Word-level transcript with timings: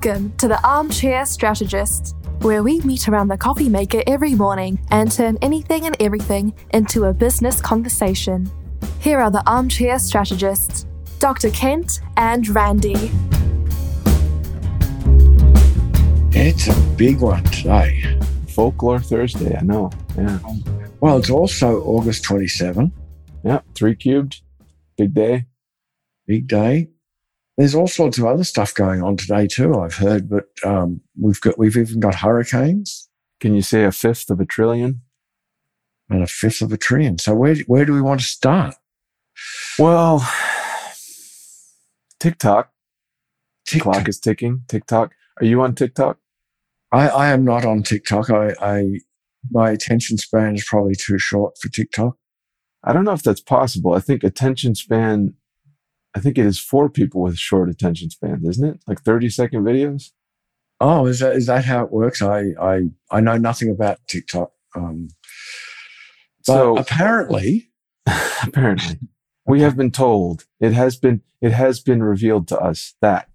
Welcome 0.00 0.36
to 0.36 0.46
the 0.46 0.64
Armchair 0.64 1.26
Strategist, 1.26 2.14
where 2.42 2.62
we 2.62 2.78
meet 2.82 3.08
around 3.08 3.26
the 3.26 3.36
coffee 3.36 3.68
maker 3.68 4.00
every 4.06 4.32
morning 4.32 4.78
and 4.92 5.10
turn 5.10 5.36
anything 5.42 5.86
and 5.86 5.96
everything 5.98 6.54
into 6.72 7.06
a 7.06 7.12
business 7.12 7.60
conversation. 7.60 8.48
Here 9.00 9.18
are 9.18 9.32
the 9.32 9.42
Armchair 9.50 9.98
Strategists, 9.98 10.86
Dr. 11.18 11.50
Kent 11.50 11.98
and 12.16 12.46
Randy. 12.46 13.10
It's 16.30 16.68
a 16.68 16.80
big 16.96 17.18
one 17.20 17.42
today. 17.46 18.20
Folklore 18.50 19.00
Thursday, 19.00 19.56
I 19.56 19.62
know. 19.62 19.90
Yeah. 20.16 20.38
Well, 21.00 21.18
it's 21.18 21.30
also 21.30 21.82
August 21.82 22.22
27, 22.22 22.92
Yeah. 23.42 23.62
Three 23.74 23.96
cubed. 23.96 24.42
Big 24.96 25.12
day. 25.12 25.46
big 26.24 26.46
day. 26.46 26.90
There's 27.58 27.74
all 27.74 27.88
sorts 27.88 28.18
of 28.18 28.24
other 28.24 28.44
stuff 28.44 28.72
going 28.72 29.02
on 29.02 29.16
today 29.18 29.46
too. 29.48 29.78
I've 29.78 29.96
heard, 29.96 30.30
but 30.30 30.46
um, 30.64 31.02
we've 31.20 31.40
got 31.40 31.58
we've 31.58 31.76
even 31.76 32.00
got 32.00 32.14
hurricanes 32.14 33.08
Can 33.40 33.54
you 33.54 33.62
say 33.62 33.84
a 33.84 33.92
fifth 33.92 34.30
of 34.30 34.40
a 34.40 34.46
trillion? 34.46 35.02
and 36.10 36.22
a 36.22 36.26
fifth 36.26 36.62
of 36.62 36.72
a 36.72 36.76
trillion. 36.76 37.18
So 37.18 37.34
where 37.34 37.56
where 37.66 37.84
do 37.84 37.92
we 37.92 38.00
want 38.00 38.20
to 38.20 38.26
start? 38.26 38.74
Well, 39.78 40.26
TikTok. 42.20 42.70
TikTok. 43.66 43.92
Clock 43.92 44.08
is 44.08 44.18
ticking. 44.18 44.62
TikTok. 44.68 45.12
Are 45.40 45.44
you 45.44 45.60
on 45.60 45.74
TikTok? 45.74 46.18
I, 46.90 47.08
I 47.08 47.28
am 47.28 47.44
not 47.44 47.64
on 47.64 47.82
TikTok. 47.82 48.30
I, 48.30 48.54
I 48.60 49.00
my 49.50 49.70
attention 49.70 50.16
span 50.18 50.54
is 50.54 50.64
probably 50.64 50.94
too 50.94 51.18
short 51.18 51.58
for 51.60 51.68
TikTok. 51.68 52.16
I 52.82 52.92
don't 52.92 53.04
know 53.04 53.12
if 53.12 53.22
that's 53.22 53.40
possible. 53.40 53.94
I 53.94 54.00
think 54.00 54.24
attention 54.24 54.74
span, 54.74 55.34
I 56.18 56.20
think 56.20 56.36
it 56.36 56.46
is 56.46 56.58
for 56.58 56.90
people 56.90 57.22
with 57.22 57.38
short 57.38 57.68
attention 57.70 58.10
spans, 58.10 58.44
isn't 58.44 58.68
it? 58.68 58.80
Like 58.88 59.02
30 59.02 59.30
second 59.30 59.62
videos? 59.62 60.10
Oh, 60.80 61.06
is 61.06 61.20
that 61.20 61.36
is 61.36 61.46
that 61.46 61.64
how 61.64 61.84
it 61.84 61.92
works? 61.92 62.20
I 62.20 62.54
I 62.60 62.80
I 63.08 63.20
know 63.20 63.36
nothing 63.36 63.70
about 63.70 63.98
TikTok. 64.08 64.50
Um, 64.74 65.08
So 66.42 66.76
apparently, 66.76 67.70
apparently, 68.42 68.98
we 69.46 69.60
have 69.60 69.76
been 69.76 69.92
told 69.92 70.44
it 70.60 70.72
has 70.72 70.96
been, 70.96 71.22
it 71.40 71.52
has 71.52 71.78
been 71.80 72.02
revealed 72.02 72.48
to 72.48 72.58
us 72.58 72.94
that 73.00 73.28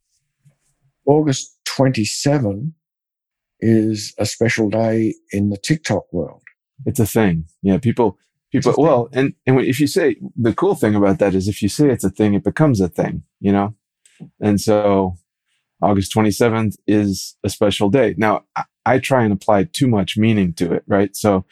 August 1.05 1.57
27 1.65 2.73
is 3.61 4.13
a 4.17 4.25
special 4.25 4.69
day 4.69 5.13
in 5.31 5.49
the 5.49 5.57
TikTok 5.57 6.11
world. 6.11 6.41
it's 6.85 6.99
a 6.99 7.05
thing. 7.07 7.45
Yeah. 7.61 7.77
People, 7.77 8.17
people, 8.53 8.71
It's 8.71 8.77
a 8.77 8.81
thing. 8.81 8.85
well, 8.85 9.09
and, 9.13 9.33
and 9.45 9.59
if 9.61 9.79
you 9.81 9.87
say 9.87 10.17
the 10.37 10.53
cool 10.53 10.75
thing 10.75 10.95
about 10.95 11.19
that 11.19 11.35
is 11.35 11.47
if 11.49 11.61
you 11.61 11.69
say 11.69 11.89
it's 11.89 12.05
a 12.05 12.09
thing, 12.09 12.35
it 12.35 12.43
becomes 12.45 12.79
a 12.81 12.87
thing, 12.87 13.23
you 13.41 13.51
know? 13.51 13.75
And 14.41 14.61
so 14.61 15.15
August 15.81 16.13
27th 16.15 16.75
is 16.87 17.35
a 17.43 17.49
special 17.49 17.89
day. 17.89 18.15
Now 18.17 18.43
I, 18.55 18.63
I 18.85 18.99
try 18.99 19.23
and 19.23 19.33
apply 19.33 19.65
too 19.65 19.87
much 19.87 20.17
meaning 20.17 20.53
to 20.55 20.71
it, 20.73 20.83
right? 20.87 21.15
So 21.15 21.45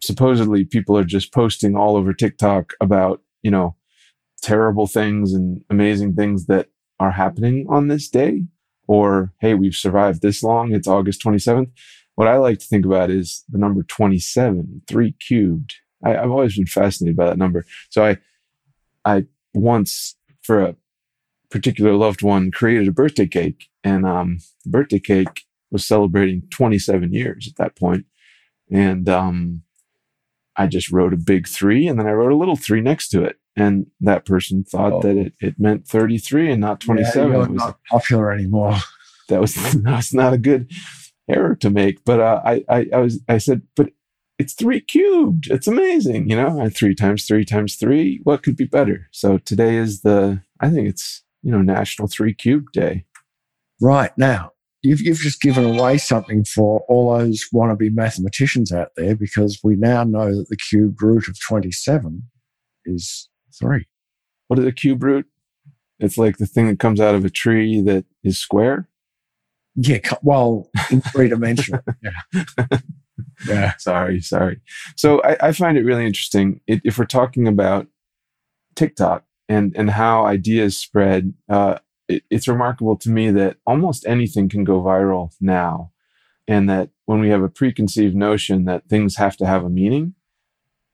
supposedly 0.00 0.64
people 0.64 0.96
are 0.96 1.04
just 1.04 1.32
posting 1.32 1.76
all 1.76 1.96
over 1.96 2.12
TikTok 2.12 2.74
about, 2.80 3.22
you 3.42 3.50
know, 3.50 3.76
terrible 4.42 4.86
things 4.86 5.32
and 5.32 5.64
amazing 5.70 6.14
things 6.14 6.46
that 6.46 6.68
are 7.00 7.12
happening 7.12 7.66
on 7.68 7.88
this 7.88 8.08
day. 8.08 8.44
Or, 8.88 9.32
hey, 9.40 9.54
we've 9.54 9.74
survived 9.76 10.22
this 10.22 10.42
long. 10.42 10.72
It's 10.72 10.88
August 10.88 11.22
27th. 11.24 11.70
What 12.16 12.28
I 12.28 12.36
like 12.36 12.58
to 12.58 12.66
think 12.66 12.84
about 12.84 13.10
is 13.10 13.44
the 13.48 13.58
number 13.58 13.82
27, 13.84 14.82
three 14.88 15.12
cubed. 15.12 15.76
I, 16.04 16.16
I've 16.16 16.30
always 16.30 16.56
been 16.56 16.66
fascinated 16.66 17.16
by 17.16 17.26
that 17.26 17.38
number. 17.38 17.64
So 17.90 18.04
I, 18.04 18.18
I 19.04 19.26
once 19.54 20.16
for 20.42 20.60
a 20.62 20.76
particular 21.50 21.92
loved 21.94 22.22
one 22.22 22.50
created 22.50 22.88
a 22.88 22.92
birthday 22.92 23.26
cake 23.26 23.68
and, 23.84 24.06
um, 24.06 24.38
the 24.64 24.70
birthday 24.70 24.98
cake 25.00 25.42
was 25.70 25.86
celebrating 25.86 26.42
27 26.50 27.12
years 27.12 27.48
at 27.48 27.56
that 27.56 27.76
point. 27.76 28.06
And, 28.70 29.08
um, 29.08 29.62
I 30.56 30.66
just 30.66 30.90
wrote 30.90 31.14
a 31.14 31.16
big 31.18 31.48
three 31.48 31.86
and 31.86 31.98
then 31.98 32.06
I 32.06 32.12
wrote 32.12 32.32
a 32.32 32.36
little 32.36 32.56
three 32.56 32.80
next 32.80 33.08
to 33.10 33.24
it. 33.24 33.36
And 33.56 33.86
that 34.00 34.24
person 34.24 34.64
thought 34.64 34.92
Oh. 34.94 35.02
that 35.02 35.16
it, 35.16 35.32
it 35.40 35.54
meant 35.58 35.86
33 35.86 36.50
and 36.52 36.60
not 36.60 36.80
27. 36.80 37.32
Yeah, 37.32 37.42
It 37.44 37.50
was- 37.50 37.58
not 37.58 37.78
popular 37.90 38.32
anymore. 38.32 38.76
that 39.28 39.40
was 39.40 39.54
that's 39.82 40.12
not 40.14 40.32
a 40.32 40.38
good 40.38 40.70
error 41.28 41.54
to 41.56 41.70
make. 41.70 42.02
But 42.04 42.20
uh, 42.20 42.40
I, 42.44 42.64
I 42.68 42.86
I 42.94 42.98
was 42.98 43.20
I 43.28 43.38
said, 43.38 43.62
but 43.76 43.90
it's 44.38 44.54
three 44.54 44.80
cubed. 44.80 45.50
It's 45.50 45.66
amazing, 45.66 46.28
you 46.28 46.36
know. 46.36 46.68
Three 46.70 46.94
times 46.94 47.26
three 47.26 47.44
times 47.44 47.76
three. 47.76 48.20
What 48.24 48.42
could 48.42 48.56
be 48.56 48.64
better? 48.64 49.08
So 49.12 49.38
today 49.38 49.76
is 49.76 50.02
the 50.02 50.42
I 50.60 50.70
think 50.70 50.88
it's 50.88 51.22
you 51.42 51.50
know 51.52 51.62
National 51.62 52.08
Three 52.08 52.34
Cube 52.34 52.72
Day. 52.72 53.04
Right 53.80 54.16
now, 54.16 54.52
you've 54.82 55.00
you've 55.00 55.18
just 55.18 55.40
given 55.40 55.64
away 55.64 55.98
something 55.98 56.44
for 56.44 56.84
all 56.88 57.16
those 57.16 57.44
wannabe 57.54 57.92
mathematicians 57.92 58.72
out 58.72 58.90
there 58.96 59.14
because 59.14 59.60
we 59.62 59.76
now 59.76 60.04
know 60.04 60.36
that 60.36 60.48
the 60.48 60.56
cube 60.56 61.00
root 61.00 61.28
of 61.28 61.38
27 61.40 62.22
is 62.84 63.28
three. 63.58 63.86
What 64.48 64.58
is 64.58 64.66
a 64.66 64.72
cube 64.72 65.02
root? 65.02 65.26
It's 65.98 66.18
like 66.18 66.38
the 66.38 66.46
thing 66.46 66.66
that 66.68 66.80
comes 66.80 67.00
out 67.00 67.14
of 67.14 67.24
a 67.24 67.30
tree 67.30 67.80
that 67.82 68.04
is 68.24 68.38
square. 68.38 68.88
Yeah, 69.76 70.00
well, 70.22 70.68
in 70.90 71.00
three 71.00 71.28
dimensional. 71.28 71.80
Yeah. 72.02 72.78
Yeah. 73.46 73.76
sorry, 73.78 74.20
sorry. 74.20 74.60
So 74.96 75.22
I, 75.22 75.48
I 75.48 75.52
find 75.52 75.76
it 75.76 75.84
really 75.84 76.06
interesting 76.06 76.60
it, 76.66 76.80
if 76.84 76.98
we're 76.98 77.04
talking 77.04 77.46
about 77.48 77.86
TikTok 78.74 79.24
and 79.48 79.74
and 79.76 79.90
how 79.90 80.26
ideas 80.26 80.76
spread. 80.76 81.34
Uh, 81.48 81.78
it, 82.08 82.22
it's 82.30 82.48
remarkable 82.48 82.96
to 82.98 83.10
me 83.10 83.30
that 83.30 83.58
almost 83.66 84.06
anything 84.06 84.48
can 84.48 84.64
go 84.64 84.82
viral 84.82 85.32
now, 85.40 85.92
and 86.48 86.68
that 86.68 86.90
when 87.06 87.20
we 87.20 87.28
have 87.28 87.42
a 87.42 87.48
preconceived 87.48 88.14
notion 88.14 88.64
that 88.64 88.88
things 88.88 89.16
have 89.16 89.36
to 89.36 89.46
have 89.46 89.64
a 89.64 89.70
meaning, 89.70 90.14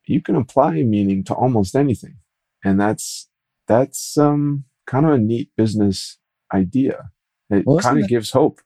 you 0.06 0.20
can 0.20 0.36
apply 0.36 0.82
meaning 0.82 1.24
to 1.24 1.34
almost 1.34 1.74
anything, 1.74 2.16
and 2.64 2.80
that's 2.80 3.28
that's 3.66 4.16
um, 4.18 4.64
kind 4.86 5.06
of 5.06 5.12
a 5.12 5.18
neat 5.18 5.50
business 5.56 6.18
idea. 6.52 7.10
It 7.50 7.64
Well, 7.66 7.78
kind 7.78 8.02
of 8.02 8.08
gives 8.08 8.30
hope. 8.30 8.60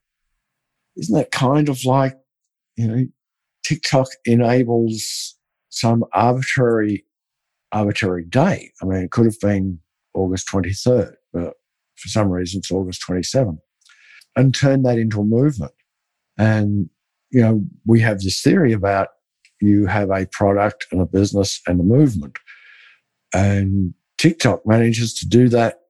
Isn't 0.97 1.17
that 1.17 1.31
kind 1.31 1.69
of 1.69 1.85
like, 1.85 2.19
you 2.77 2.87
know, 2.89 3.07
TikTok 3.65 4.09
enables 4.25 5.37
some 5.71 6.05
arbitrary, 6.13 7.05
arbitrary 7.73 8.25
day? 8.25 8.73
I 8.83 8.85
mean, 8.85 9.03
it 9.03 9.11
could 9.11 9.25
have 9.25 9.41
been 9.41 9.81
August 10.15 10.49
23rd, 10.49 11.15
but 11.33 11.55
for 11.97 12.09
some 12.09 12.31
reason 12.31 12.59
it's 12.59 12.71
August 12.71 13.03
27th 13.09 13.59
and 14.37 14.55
turn 14.55 14.83
that 14.83 14.99
into 14.99 15.21
a 15.21 15.25
movement. 15.25 15.73
And, 16.39 16.89
you 17.31 17.41
know, 17.41 17.63
we 17.87 18.01
have 18.01 18.21
this 18.21 18.41
theory 18.41 18.73
about 18.73 19.09
you 19.61 19.87
have 19.87 20.11
a 20.11 20.27
product 20.27 20.87
and 20.91 21.01
a 21.01 21.07
business 21.07 21.61
and 21.67 21.81
a 21.81 21.85
movement. 21.85 22.37
And 23.33 23.95
TikTok 24.19 24.67
manages 24.67 25.15
to 25.15 25.29
do 25.29 25.49
that 25.51 25.81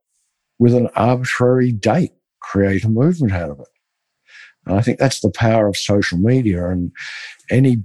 with 0.58 0.74
an 0.74 0.88
arbitrary 0.94 1.72
date, 1.72 2.12
create 2.40 2.84
a 2.84 2.88
movement 2.88 3.32
out 3.32 3.50
of 3.50 3.60
it. 3.60 3.68
And 4.66 4.78
I 4.78 4.82
think 4.82 4.98
that's 4.98 5.20
the 5.20 5.30
power 5.30 5.66
of 5.66 5.76
social 5.76 6.18
media 6.18 6.68
and 6.68 6.92
any 7.50 7.78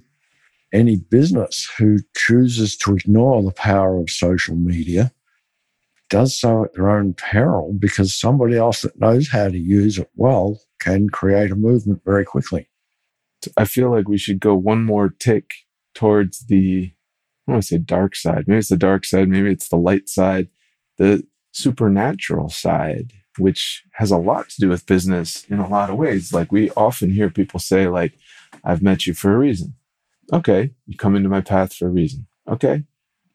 any 0.73 0.97
business 0.97 1.67
who 1.77 1.97
chooses 2.15 2.75
to 2.77 2.93
ignore 2.93 3.41
the 3.41 3.53
power 3.53 3.97
of 3.99 4.09
social 4.09 4.55
media 4.55 5.13
does 6.09 6.37
so 6.39 6.65
at 6.65 6.73
their 6.73 6.89
own 6.89 7.13
peril 7.13 7.73
because 7.73 8.13
somebody 8.13 8.55
else 8.55 8.81
that 8.81 8.99
knows 8.99 9.29
how 9.29 9.47
to 9.47 9.57
use 9.57 9.97
it 9.97 10.09
well 10.15 10.59
can 10.79 11.09
create 11.09 11.51
a 11.51 11.55
movement 11.55 12.01
very 12.05 12.25
quickly. 12.25 12.69
I 13.55 13.65
feel 13.65 13.91
like 13.91 14.07
we 14.07 14.17
should 14.17 14.39
go 14.39 14.55
one 14.55 14.83
more 14.83 15.09
tick 15.09 15.53
towards 15.93 16.47
the, 16.47 16.91
I 17.47 17.51
want 17.51 17.63
to 17.63 17.67
say 17.67 17.77
dark 17.77 18.15
side. 18.15 18.45
Maybe 18.47 18.59
it's 18.59 18.69
the 18.69 18.77
dark 18.77 19.05
side. 19.05 19.29
Maybe 19.29 19.51
it's 19.51 19.69
the 19.69 19.77
light 19.77 20.09
side, 20.09 20.47
the 20.97 21.25
supernatural 21.51 22.49
side, 22.49 23.13
which 23.39 23.83
has 23.93 24.11
a 24.11 24.17
lot 24.17 24.49
to 24.49 24.61
do 24.61 24.69
with 24.69 24.85
business 24.85 25.45
in 25.45 25.59
a 25.59 25.67
lot 25.67 25.89
of 25.89 25.97
ways. 25.97 26.33
Like 26.33 26.51
we 26.51 26.71
often 26.71 27.11
hear 27.11 27.29
people 27.29 27.59
say, 27.59 27.87
like, 27.87 28.13
I've 28.63 28.81
met 28.81 29.05
you 29.05 29.13
for 29.13 29.33
a 29.33 29.37
reason. 29.37 29.75
Okay. 30.33 30.71
You 30.85 30.97
come 30.97 31.15
into 31.15 31.29
my 31.29 31.41
path 31.41 31.73
for 31.73 31.87
a 31.87 31.91
reason. 31.91 32.27
Okay. 32.49 32.83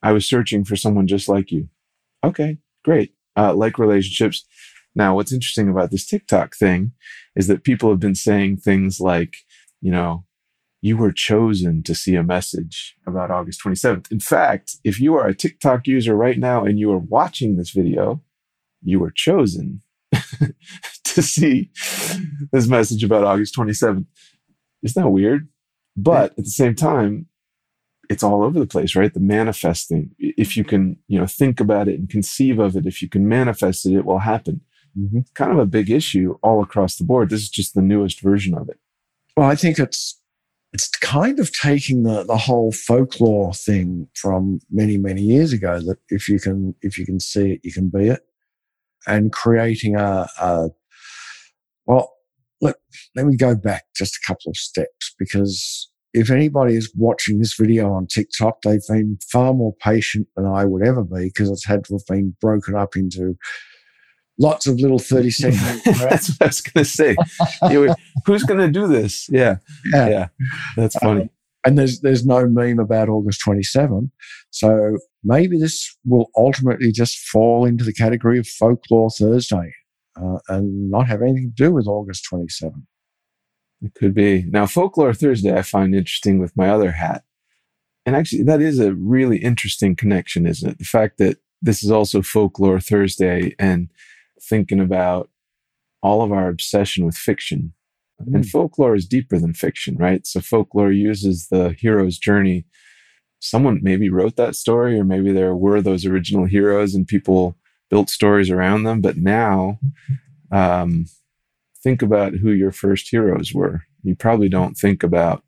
I 0.03 0.13
was 0.13 0.27
searching 0.27 0.65
for 0.65 0.77
someone 0.77 1.07
just 1.07 1.29
like 1.29 1.51
you. 1.51 1.69
Okay. 2.25 2.59
Great. 2.85 3.15
Uh, 3.37 3.55
like 3.55 3.79
relationships. 3.79 4.45
Now, 4.95 5.15
what's 5.15 5.33
interesting 5.33 5.69
about 5.69 5.91
this 5.91 6.07
TikTok 6.07 6.55
thing 6.55 6.93
is 7.35 7.47
that 7.47 7.65
people 7.65 7.91
have 7.91 8.01
been 8.01 8.15
saying 8.15 8.59
things 8.59 9.01
like, 9.01 9.37
you 9.81 9.91
know, 9.91 10.25
you 10.83 10.97
were 10.97 11.13
chosen 11.13 11.83
to 11.85 11.95
see 11.95 12.17
a 12.17 12.25
message 12.25 12.97
about 13.07 13.31
August 13.31 13.63
27th. 13.65 14.11
In 14.11 14.21
fact, 14.21 14.77
if 14.85 15.01
you 15.01 15.15
are 15.15 15.27
a 15.27 15.35
TikTok 15.35 15.87
user 15.87 16.15
right 16.15 16.39
now 16.39 16.65
and 16.65 16.79
you 16.79 16.91
are 16.93 16.99
watching 16.99 17.57
this 17.57 17.71
video, 17.71 18.21
you 18.83 18.99
were 18.99 19.13
chosen 19.13 19.81
to 21.05 21.23
see 21.23 21.71
this 22.53 22.67
message 22.67 23.05
about 23.05 23.25
August 23.25 23.55
27th. 23.57 24.07
Isn't 24.83 25.03
that 25.03 25.11
weird? 25.11 25.49
But 25.97 26.33
at 26.39 26.45
the 26.45 26.51
same 26.51 26.75
time, 26.75 27.27
it's 28.09 28.23
all 28.23 28.43
over 28.43 28.59
the 28.59 28.67
place, 28.67 28.97
right? 28.97 29.13
The 29.13 29.21
manifesting. 29.21 30.11
If 30.19 30.57
you 30.57 30.65
can, 30.65 30.97
you 31.09 31.19
know, 31.19 31.27
think 31.27 31.61
about 31.61 31.89
it 31.89 31.99
and 31.99 32.09
conceive 32.09 32.59
of 32.59 32.77
it, 32.77 32.87
if 32.87 33.01
you 33.03 33.09
can 33.09 33.29
manifest 33.29 33.87
it, 33.87 33.95
it 33.95 34.05
will 34.05 34.21
happen. 34.21 34.61
Mhm. 34.99 35.25
kind 35.35 35.51
of 35.51 35.59
a 35.59 35.65
big 35.65 35.91
issue 35.91 36.37
all 36.43 36.63
across 36.63 36.97
the 36.97 37.05
board. 37.05 37.31
This 37.31 37.41
is 37.41 37.49
just 37.49 37.75
the 37.75 37.81
newest 37.81 38.21
version 38.21 38.55
of 38.55 38.69
it. 38.69 38.79
Well, 39.37 39.49
I 39.49 39.55
think 39.55 39.79
it's 39.79 40.21
it's 40.75 40.89
kind 40.89 41.39
of 41.41 41.51
taking 41.51 42.03
the 42.03 42.25
the 42.25 42.37
whole 42.37 42.73
folklore 42.73 43.55
thing 43.55 44.09
from 44.15 44.61
many 44.71 44.99
many 44.99 45.23
years 45.23 45.51
ago. 45.51 45.81
That 45.81 45.99
if 46.11 46.29
you 46.29 46.39
can 46.39 46.75
if 46.83 46.99
you 46.99 47.07
can 47.07 47.21
see 47.21 47.53
it, 47.53 47.61
you 47.63 47.73
can 47.73 47.89
be 47.89 48.09
it, 48.09 48.21
and 49.07 49.33
creating 49.33 49.97
a, 49.97 50.29
a 50.41 50.69
well. 51.87 52.13
Let 52.61 52.77
let 53.17 53.27
me 53.27 53.37
go 53.37 53.57
back 53.57 53.87
just 53.97 54.15
a 54.15 54.21
couple 54.25 54.51
of 54.51 54.57
steps 54.57 55.15
because 55.19 55.91
if 56.15 56.31
anybody 56.31 56.77
is 56.77 56.93
watching 56.97 57.39
this 57.39 57.55
video 57.59 57.93
on 57.93 58.07
TikTok, 58.07 58.63
they've 58.63 58.87
been 58.89 59.19
far 59.31 59.53
more 59.55 59.75
patient 59.83 60.29
than 60.37 60.47
I 60.47 60.65
would 60.65 60.87
ever 60.87 61.03
be 61.03 61.25
because 61.25 61.51
it's 61.51 61.67
had 61.67 61.85
to 61.87 61.95
have 61.95 62.07
been 62.07 62.37
broken 62.41 62.77
up 62.77 62.95
into 62.97 63.37
lots 64.39 64.67
of 64.67 64.79
little 64.81 64.99
30 64.99 65.31
second 65.31 65.59
That's 65.85 66.31
what 66.31 66.43
I 66.43 66.47
was 66.47 66.61
going 66.61 66.85
to 66.85 66.91
say. 66.91 67.17
Were- 67.63 67.95
who's 68.27 68.43
going 68.45 68.61
to 68.61 68.69
do 68.69 68.87
this? 68.87 69.29
Yeah. 69.31 69.57
Yeah. 69.93 70.09
Yeah. 70.09 70.29
That's 70.77 70.97
funny. 70.97 71.23
Um, 71.23 71.31
and 71.65 71.79
there's 71.79 72.01
there's 72.01 72.27
no 72.27 72.47
meme 72.47 72.81
about 72.81 73.09
August 73.09 73.41
27. 73.41 74.11
So 74.51 74.99
maybe 75.25 75.59
this 75.59 75.97
will 76.05 76.31
ultimately 76.37 76.93
just 76.93 77.19
fall 77.19 77.65
into 77.65 77.85
the 77.85 77.93
category 77.93 78.39
of 78.39 78.47
folklore 78.47 79.11
Thursday 79.11 79.73
uh, 80.17 80.39
and 80.49 80.91
not 80.91 81.07
have 81.07 81.23
anything 81.23 81.53
to 81.57 81.65
do 81.65 81.73
with 81.73 81.87
August 81.87 82.25
27. 82.25 82.87
It 83.83 83.95
could 83.95 84.15
be. 84.15 84.45
Now, 84.45 84.67
Folklore 84.67 85.13
Thursday, 85.13 85.57
I 85.57 85.63
find 85.63 85.95
interesting 85.95 86.39
with 86.39 86.57
my 86.57 86.69
other 86.69 86.93
hat. 86.93 87.25
And 88.07 88.15
actually, 88.15 88.45
that 88.45 88.61
is 88.61 88.79
a 88.79 88.95
really 88.95 89.39
interesting 89.39 89.97
connection, 89.97 90.47
isn't 90.47 90.69
it? 90.69 90.79
The 90.79 90.85
fact 90.85 91.19
that 91.19 91.39
this 91.61 91.83
is 91.83 91.91
also 91.91 92.23
Folklore 92.23 92.81
Thursday 92.81 93.55
and 93.59 93.89
thinking 94.41 94.81
about 94.81 95.31
all 96.03 96.23
of 96.23 96.33
our 96.33 96.49
obsession 96.49 97.05
with 97.05 97.17
fiction. 97.17 97.73
And 98.33 98.49
folklore 98.49 98.95
is 98.95 99.07
deeper 99.07 99.37
than 99.37 99.53
fiction, 99.53 99.97
right? 99.97 100.25
So, 100.25 100.41
folklore 100.41 100.93
uses 100.93 101.49
the 101.51 101.75
hero's 101.77 102.19
journey. 102.19 102.65
Someone 103.43 103.81
maybe 103.83 104.09
wrote 104.09 104.37
that 104.37 104.55
story, 104.55 104.99
or 104.99 105.05
maybe 105.05 105.33
there 105.33 105.57
were 105.57 105.83
those 105.83 106.07
original 106.07 106.45
heroes 106.45 106.95
and 106.95 107.09
people 107.09 107.57
built 107.91 108.09
stories 108.09 108.51
around 108.51 108.85
them. 108.85 109.01
But 109.01 109.17
now, 109.17 109.81
um, 110.53 111.07
think 111.83 112.03
about 112.03 112.35
who 112.35 112.53
your 112.53 112.71
first 112.71 113.09
heroes 113.09 113.53
were. 113.53 113.83
You 114.05 114.15
probably 114.15 114.49
don't 114.49 114.75
think 114.75 115.03
about 115.03 115.43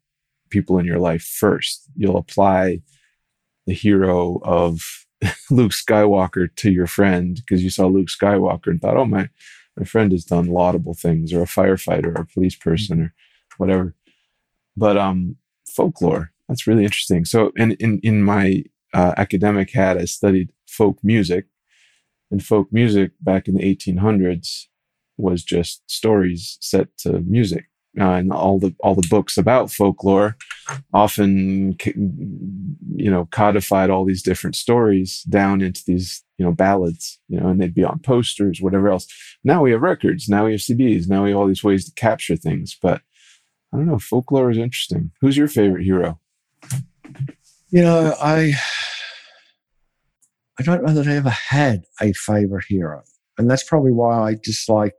people 0.51 0.77
in 0.79 0.87
your 0.87 0.99
life 0.99 1.23
first. 1.23 1.89
You'll 1.95 2.17
apply 2.17 2.83
the 3.67 3.75
hero 3.75 4.41
of 4.43 4.81
Luke 5.51 5.71
Skywalker 5.71 6.49
to 6.57 6.73
your 6.73 6.89
friend 6.89 7.37
because 7.37 7.63
you 7.63 7.71
saw 7.71 7.87
Luke 7.87 8.09
Skywalker 8.09 8.67
and 8.67 8.81
thought, 8.81 8.97
oh, 8.97 9.07
my, 9.07 9.29
my 9.79 9.85
friend 9.85 10.11
has 10.11 10.25
done 10.25 10.47
laudable 10.47 10.95
things, 10.95 11.33
or 11.33 11.43
a 11.43 11.47
firefighter, 11.47 12.07
or 12.17 12.23
a 12.23 12.27
police 12.27 12.57
person, 12.57 13.01
or 13.03 13.15
whatever. 13.57 13.95
But 14.77 14.97
um, 14.99 15.37
folklore, 15.69 16.33
that's 16.49 16.67
really 16.67 16.85
interesting. 16.85 17.25
So, 17.25 17.53
in, 17.57 17.73
in, 17.73 18.01
in 18.03 18.23
my 18.23 18.65
uh, 18.93 19.15
academic 19.17 19.71
hat, 19.73 19.99
I 19.99 20.05
studied 20.05 20.51
folk 20.67 20.99
music. 21.03 21.47
And 22.31 22.45
folk 22.45 22.69
music 22.73 23.13
back 23.21 23.49
in 23.49 23.55
the 23.55 23.63
1800s 23.63 24.65
was 25.17 25.45
just 25.45 25.83
stories 25.91 26.59
set 26.61 26.97
to 26.99 27.21
music. 27.21 27.67
Uh, 27.99 28.15
and 28.15 28.33
all 28.33 28.59
the 28.59 28.75
all 28.81 28.97
the 28.97 29.07
books 29.09 29.39
about 29.39 29.71
folklore 29.71 30.37
often 30.93 31.77
you 32.97 33.09
know 33.09 33.29
codified 33.31 33.89
all 33.89 34.05
these 34.05 34.21
different 34.21 34.57
stories 34.57 35.23
down 35.31 35.61
into 35.61 35.81
these 35.87 36.25
you 36.37 36.45
know 36.45 36.51
ballads 36.51 37.21
you 37.29 37.39
know 37.39 37.47
and 37.47 37.61
they'd 37.61 37.73
be 37.73 37.85
on 37.85 38.01
posters 38.01 38.61
whatever 38.61 38.89
else. 38.89 39.07
Now 39.45 39.63
we 39.63 39.71
have 39.71 39.81
records. 39.81 40.29
Now 40.29 40.47
we 40.47 40.51
have 40.51 40.61
cds 40.61 41.09
now 41.09 41.23
we 41.23 41.31
have 41.31 41.39
all 41.39 41.47
these 41.47 41.63
ways 41.63 41.85
to 41.85 41.95
capture 41.95 42.35
things. 42.35 42.77
But 42.83 43.03
i 43.73 43.77
don't 43.77 43.87
know. 43.87 44.01
Folklore 44.01 44.51
is 44.51 44.59
interesting. 44.59 45.13
Who's 45.21 45.37
your 45.37 45.47
favorite 45.47 45.85
hero 45.85 46.19
You 47.71 47.83
know, 47.83 48.15
I 48.21 48.55
I 50.59 50.63
don't 50.63 50.85
know 50.85 50.95
that 50.95 51.09
I 51.09 51.17
ever 51.17 51.31
had 51.31 51.85
a 52.01 52.13
favorite 52.13 52.67
hero, 52.69 53.03
and 53.39 53.51
that's 53.51 53.65
probably 53.65 53.91
why 53.91 54.31
I 54.31 54.37
dislike 54.43 54.95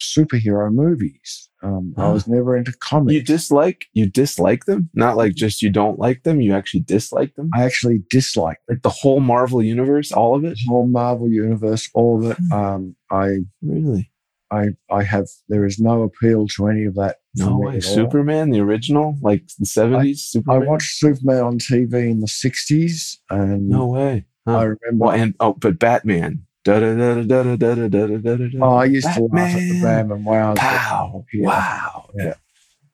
superhero 0.00 0.72
movies. 0.72 1.48
Um, 1.62 1.94
I 1.96 2.10
was 2.10 2.26
never 2.26 2.56
into 2.56 2.72
comics. 2.72 3.14
you 3.14 3.22
dislike 3.22 3.86
you 3.92 4.10
dislike 4.10 4.64
them 4.64 4.90
not 4.94 5.16
like 5.16 5.36
just 5.36 5.62
you 5.62 5.70
don't 5.70 5.96
like 5.96 6.24
them 6.24 6.40
you 6.40 6.52
actually 6.52 6.80
dislike 6.80 7.36
them 7.36 7.50
I 7.54 7.62
actually 7.62 8.02
dislike 8.10 8.58
like 8.68 8.82
the 8.82 8.88
whole 8.88 9.20
marvel 9.20 9.62
universe 9.62 10.10
all 10.10 10.34
of 10.34 10.44
it 10.44 10.58
the 10.58 10.64
whole 10.68 10.88
Marvel 10.88 11.30
universe, 11.30 11.88
all 11.94 12.24
of 12.24 12.32
it. 12.32 12.52
Um, 12.52 12.96
I 13.10 13.38
really 13.62 14.10
I 14.52 14.68
I 14.90 15.02
have 15.02 15.26
there 15.48 15.64
is 15.64 15.78
no 15.78 16.02
appeal 16.02 16.46
to 16.54 16.66
any 16.68 16.84
of 16.84 16.94
that. 16.96 17.16
no 17.36 17.58
way 17.58 17.80
superman 17.80 18.50
the 18.50 18.60
original 18.60 19.16
like 19.22 19.42
the 19.58 19.64
70s 19.64 19.96
I 19.96 20.12
superman 20.14 20.66
watched 20.68 20.98
Superman 20.98 21.42
on 21.42 21.58
TV 21.58 21.94
in 22.10 22.20
the 22.20 22.26
'60s, 22.26 23.18
and 23.30 23.68
no 23.68 23.86
way 23.86 24.26
Huh. 24.46 24.58
I 24.58 24.62
remember. 24.64 25.04
well 25.04 25.10
and 25.12 25.34
oh 25.40 25.54
but 25.54 25.78
batman 25.78 26.44
da 26.64 26.80
da 26.80 26.94
da 26.94 27.14
da 27.14 27.22
da 27.22 27.56
da 27.56 27.74
da 27.74 27.88
da 27.88 28.06
da 28.18 28.36
da 28.36 28.58
oh, 28.60 28.74
I 28.74 28.84
used 28.86 29.06
to 29.14 29.22
laugh 29.32 29.54
at 29.54 29.58
the 29.58 29.80
Batman. 29.82 30.08
Batman 30.08 30.24
Wow. 30.24 30.54
Pow! 30.54 31.24
Yeah. 31.32 31.46
Wow! 31.46 32.10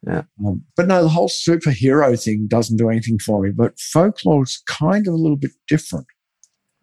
Yeah. 0.06 0.22
Um, 0.44 0.64
but 0.76 0.86
no, 0.86 1.02
the 1.02 1.08
whole 1.08 1.28
superhero 1.28 2.22
thing 2.22 2.46
doesn't 2.48 2.76
do 2.76 2.88
anything 2.88 3.18
for 3.18 3.42
me. 3.42 3.50
But 3.50 3.76
folklore's 3.76 4.62
kind 4.66 5.06
of 5.08 5.12
a 5.14 5.16
little 5.16 5.36
bit 5.36 5.50
different. 5.68 6.06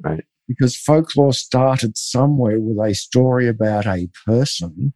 Right. 0.01 0.23
Because 0.47 0.75
folklore 0.75 1.33
started 1.33 1.97
somewhere 1.97 2.59
with 2.59 2.77
a 2.77 2.93
story 2.93 3.47
about 3.47 3.87
a 3.87 4.09
person, 4.25 4.93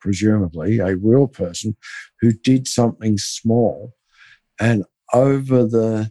presumably 0.00 0.78
a 0.78 0.96
real 0.96 1.26
person, 1.26 1.76
who 2.20 2.32
did 2.32 2.66
something 2.66 3.18
small. 3.18 3.94
And 4.58 4.84
over 5.12 5.64
the 5.64 6.10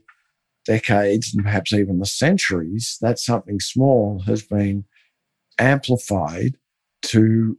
decades 0.66 1.34
and 1.34 1.44
perhaps 1.44 1.74
even 1.74 2.00
the 2.00 2.06
centuries, 2.06 2.98
that 3.02 3.20
something 3.20 3.60
small 3.60 4.22
has 4.28 4.44
been 4.44 4.86
amplified 5.58 6.56
to 7.04 7.58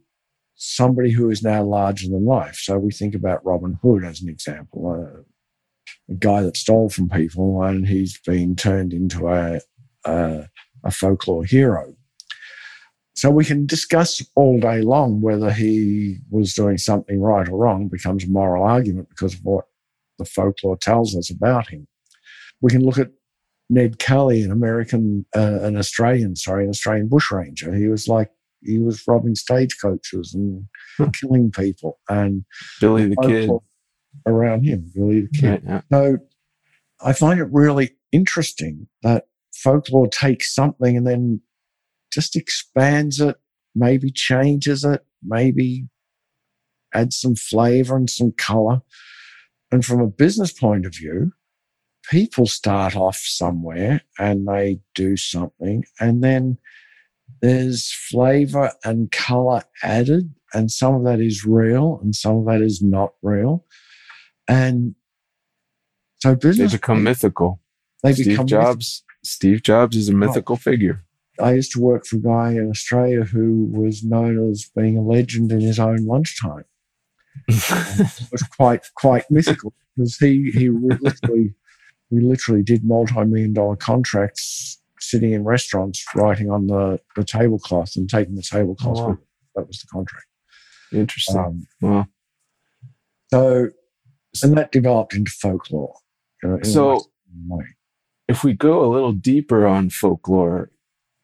somebody 0.55 1.11
who 1.11 1.29
is 1.29 1.41
now 1.41 1.63
larger 1.63 2.07
than 2.07 2.25
life. 2.25 2.55
So 2.55 2.77
we 2.77 2.91
think 2.91 3.15
about 3.15 3.45
Robin 3.45 3.79
Hood 3.81 4.03
as 4.03 4.21
an 4.21 4.29
example, 4.29 4.91
uh, 4.91 5.21
a 6.09 6.15
guy 6.15 6.41
that 6.43 6.57
stole 6.57 6.89
from 6.89 7.09
people 7.09 7.63
and 7.63 7.87
he's 7.87 8.19
been 8.19 8.55
turned 8.55 8.93
into 8.93 9.29
a, 9.29 9.59
a, 10.05 10.47
a 10.83 10.91
folklore 10.91 11.45
hero. 11.45 11.93
So 13.15 13.29
we 13.29 13.43
can 13.43 13.65
discuss 13.65 14.25
all 14.35 14.59
day 14.59 14.81
long 14.81 15.21
whether 15.21 15.51
he 15.51 16.17
was 16.29 16.53
doing 16.53 16.77
something 16.77 17.19
right 17.21 17.47
or 17.49 17.57
wrong, 17.57 17.89
becomes 17.89 18.23
a 18.23 18.29
moral 18.29 18.63
argument 18.63 19.09
because 19.09 19.33
of 19.33 19.41
what 19.43 19.65
the 20.17 20.25
folklore 20.25 20.77
tells 20.77 21.15
us 21.15 21.29
about 21.29 21.67
him. 21.67 21.87
We 22.61 22.71
can 22.71 22.81
look 22.81 22.97
at 22.97 23.11
Ned 23.69 23.99
Kelly, 23.99 24.41
an 24.41 24.51
American, 24.51 25.25
uh, 25.35 25.59
an 25.61 25.77
Australian, 25.77 26.35
sorry, 26.35 26.63
an 26.63 26.69
Australian 26.69 27.07
bushranger. 27.07 27.73
He 27.75 27.87
was 27.87 28.07
like, 28.07 28.31
he 28.61 28.79
was 28.79 29.03
robbing 29.07 29.35
stagecoaches 29.35 30.33
and 30.33 30.67
Hmm. 30.99 31.09
killing 31.11 31.51
people 31.51 31.99
and 32.09 32.43
billy 32.81 33.07
the 33.07 33.15
kid 33.25 33.49
around 34.25 34.63
him, 34.63 34.91
Billy 34.93 35.21
the 35.21 35.29
Kid. 35.29 35.49
Right, 35.49 35.63
yeah. 35.65 35.81
So 35.91 36.17
I 37.01 37.13
find 37.13 37.39
it 37.39 37.47
really 37.51 37.91
interesting 38.11 38.87
that 39.01 39.28
folklore 39.63 40.07
takes 40.07 40.53
something 40.53 40.97
and 40.97 41.05
then 41.05 41.41
just 42.11 42.35
expands 42.35 43.19
it, 43.19 43.35
maybe 43.75 44.11
changes 44.11 44.83
it, 44.83 45.05
maybe 45.23 45.87
adds 46.93 47.19
some 47.19 47.35
flavor 47.35 47.95
and 47.95 48.09
some 48.09 48.31
color. 48.31 48.81
And 49.71 49.85
from 49.85 50.01
a 50.01 50.07
business 50.07 50.51
point 50.51 50.85
of 50.85 50.95
view, 50.95 51.33
people 52.09 52.47
start 52.47 52.95
off 52.95 53.17
somewhere 53.17 54.01
and 54.17 54.47
they 54.47 54.79
do 54.95 55.15
something 55.15 55.83
and 55.99 56.23
then 56.23 56.57
there's 57.41 57.91
flavor 58.09 58.71
and 58.83 59.11
color 59.11 59.63
added 59.83 60.33
and 60.53 60.71
some 60.71 60.95
of 60.95 61.03
that 61.03 61.19
is 61.19 61.45
real 61.45 61.99
and 62.01 62.15
some 62.15 62.37
of 62.37 62.45
that 62.45 62.61
is 62.61 62.81
not 62.81 63.11
real. 63.21 63.65
And 64.47 64.95
so 66.17 66.35
business 66.35 66.71
they 66.71 66.77
become 66.77 67.03
mythical. 67.03 67.61
they 68.01 68.13
steve 68.13 68.29
become 68.29 68.47
jobs 68.47 69.03
steve 69.23 69.63
jobs 69.63 69.95
is 69.95 70.09
a 70.09 70.13
mythical 70.13 70.55
figure. 70.55 71.03
I 71.41 71.53
used 71.53 71.71
to 71.73 71.79
work 71.79 72.05
for 72.05 72.17
a 72.17 72.19
guy 72.19 72.51
in 72.51 72.69
australia 72.69 73.23
who 73.23 73.65
was 73.71 74.03
known 74.03 74.49
as 74.51 74.69
being 74.75 74.97
a 74.97 75.01
legend 75.01 75.51
in 75.51 75.61
his 75.61 75.79
own 75.79 76.05
lunchtime. 76.05 76.65
It 77.47 78.31
was 78.31 78.43
quite 78.57 78.81
quite 78.95 79.23
mythical 79.29 79.73
because 79.95 80.17
he 80.17 80.51
he 80.53 80.69
literally 80.69 81.53
we 82.11 82.21
literally 82.21 82.63
did 82.63 82.83
multi-million 82.83 83.53
dollar 83.53 83.75
contracts 83.75 84.81
sitting 84.99 85.31
in 85.31 85.43
restaurants 85.45 86.03
writing 86.15 86.49
on 86.51 86.67
the, 86.67 86.99
the 87.15 87.23
tablecloth 87.23 87.95
and 87.95 88.09
taking 88.09 88.35
the 88.35 88.41
tablecloth 88.41 88.97
Oh, 88.99 89.07
wow. 89.09 89.17
that 89.55 89.67
was 89.67 89.79
the 89.79 89.87
contract. 89.87 90.25
Interesting. 90.91 91.37
Um, 91.37 91.67
well 91.81 92.07
so 93.31 93.69
and 94.43 94.57
that 94.57 94.71
developed 94.71 95.13
into 95.15 95.31
folklore 95.31 95.95
you 96.43 96.49
know, 96.49 96.55
in 96.57 96.63
So-. 96.65 97.05
If 98.29 98.43
we 98.43 98.53
go 98.53 98.85
a 98.85 98.93
little 98.93 99.11
deeper 99.11 99.67
on 99.67 99.89
folklore 99.89 100.71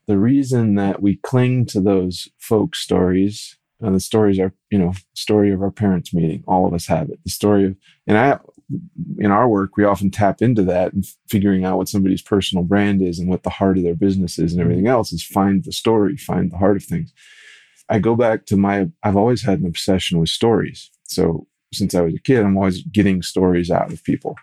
the 0.07 0.17
reason 0.17 0.75
that 0.75 1.01
we 1.01 1.15
cling 1.17 1.65
to 1.65 1.79
those 1.79 2.27
folk 2.38 2.75
stories 2.75 3.57
and 3.79 3.95
the 3.95 4.00
stories 4.00 4.39
are 4.39 4.53
you 4.69 4.77
know 4.77 4.93
story 5.13 5.51
of 5.51 5.62
our 5.62 5.71
parents 5.71 6.13
meeting 6.13 6.43
all 6.47 6.65
of 6.65 6.74
us 6.74 6.88
have 6.88 7.09
it. 7.09 7.19
The 7.24 7.29
story 7.29 7.65
of 7.65 7.75
and 8.07 8.17
i 8.17 8.39
in 9.19 9.29
our 9.29 9.47
work 9.47 9.77
we 9.77 9.83
often 9.83 10.09
tap 10.09 10.41
into 10.41 10.63
that 10.63 10.91
and 10.93 11.05
figuring 11.29 11.63
out 11.63 11.77
what 11.77 11.88
somebody's 11.88 12.21
personal 12.21 12.63
brand 12.63 13.01
is 13.01 13.19
and 13.19 13.29
what 13.29 13.43
the 13.43 13.50
heart 13.51 13.77
of 13.77 13.83
their 13.83 13.95
business 13.95 14.39
is 14.39 14.53
and 14.53 14.59
mm-hmm. 14.59 14.71
everything 14.71 14.88
else 14.88 15.13
is 15.13 15.24
find 15.24 15.63
the 15.63 15.71
story 15.71 16.17
find 16.17 16.51
the 16.51 16.57
heart 16.57 16.77
of 16.77 16.83
things. 16.83 17.13
I 17.88 18.00
go 18.00 18.15
back 18.15 18.47
to 18.47 18.57
my 18.57 18.89
i've 19.03 19.17
always 19.17 19.43
had 19.43 19.59
an 19.59 19.67
obsession 19.67 20.19
with 20.19 20.29
stories. 20.29 20.89
So 21.03 21.47
since 21.74 21.93
i 21.93 22.01
was 22.01 22.15
a 22.15 22.19
kid 22.19 22.43
i'm 22.43 22.57
always 22.57 22.81
getting 22.83 23.21
stories 23.21 23.69
out 23.69 23.91
of 23.91 24.03
people 24.03 24.35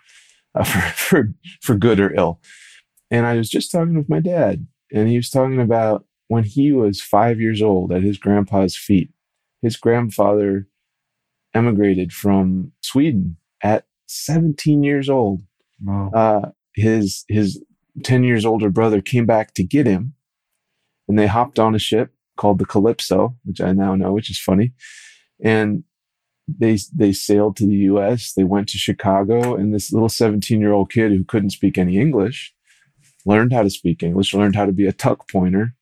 uh, 0.55 0.65
for, 0.65 0.81
for 0.93 1.35
for 1.61 1.75
good 1.75 2.01
or 2.01 2.15
ill 2.15 2.41
and 3.11 3.27
i 3.27 3.37
was 3.37 3.49
just 3.49 3.71
talking 3.71 3.97
with 3.97 4.09
my 4.09 4.21
dad 4.21 4.67
and 4.93 5.09
he 5.09 5.17
was 5.17 5.31
talking 5.31 5.61
about 5.61 6.05
when 6.29 6.45
he 6.45 6.73
was 6.73 7.01
five 7.01 7.41
years 7.41 7.61
old 7.63 7.93
at 7.93 8.03
his 8.03 8.19
grandpa's 8.19 8.77
feet 8.77 9.11
his 9.63 9.77
grandfather 9.77 10.67
emigrated 11.55 12.13
from 12.13 12.73
Sweden 12.81 13.37
at 13.63 13.87
17 14.07 14.83
years 14.83 15.09
old. 15.09 15.43
Wow. 15.83 16.11
Uh, 16.15 16.51
his 16.75 17.25
his 17.29 17.63
10 18.05 18.25
years 18.25 18.45
older 18.45 18.71
brother 18.71 19.01
came 19.01 19.27
back 19.27 19.55
to 19.55 19.65
get 19.65 19.87
him, 19.87 20.15
and 21.09 21.19
they 21.19 21.27
hopped 21.27 21.59
on 21.59 21.75
a 21.75 21.79
ship 21.79 22.13
called 22.37 22.59
the 22.59 22.65
Calypso, 22.65 23.37
which 23.45 23.61
I 23.61 23.73
now 23.73 23.95
know, 23.95 24.13
which 24.13 24.31
is 24.31 24.39
funny, 24.39 24.73
and 25.43 25.85
they 26.49 26.79
they 26.95 27.13
sailed 27.13 27.57
to 27.57 27.67
the 27.67 27.77
U.S. 27.93 28.33
They 28.33 28.45
went 28.45 28.69
to 28.71 28.79
Chicago, 28.79 29.55
and 29.55 29.75
this 29.75 29.93
little 29.93 30.09
17 30.09 30.61
year 30.61 30.73
old 30.73 30.91
kid 30.91 31.13
who 31.13 31.25
couldn't 31.25 31.51
speak 31.51 31.79
any 31.79 31.99
English 31.99 32.55
learned 33.25 33.53
how 33.53 33.63
to 33.63 33.71
speak 33.71 34.03
English, 34.03 34.35
learned 34.35 34.57
how 34.57 34.67
to 34.67 34.73
be 34.73 34.87
a 34.87 34.93
tuck 34.93 35.31
pointer, 35.31 35.75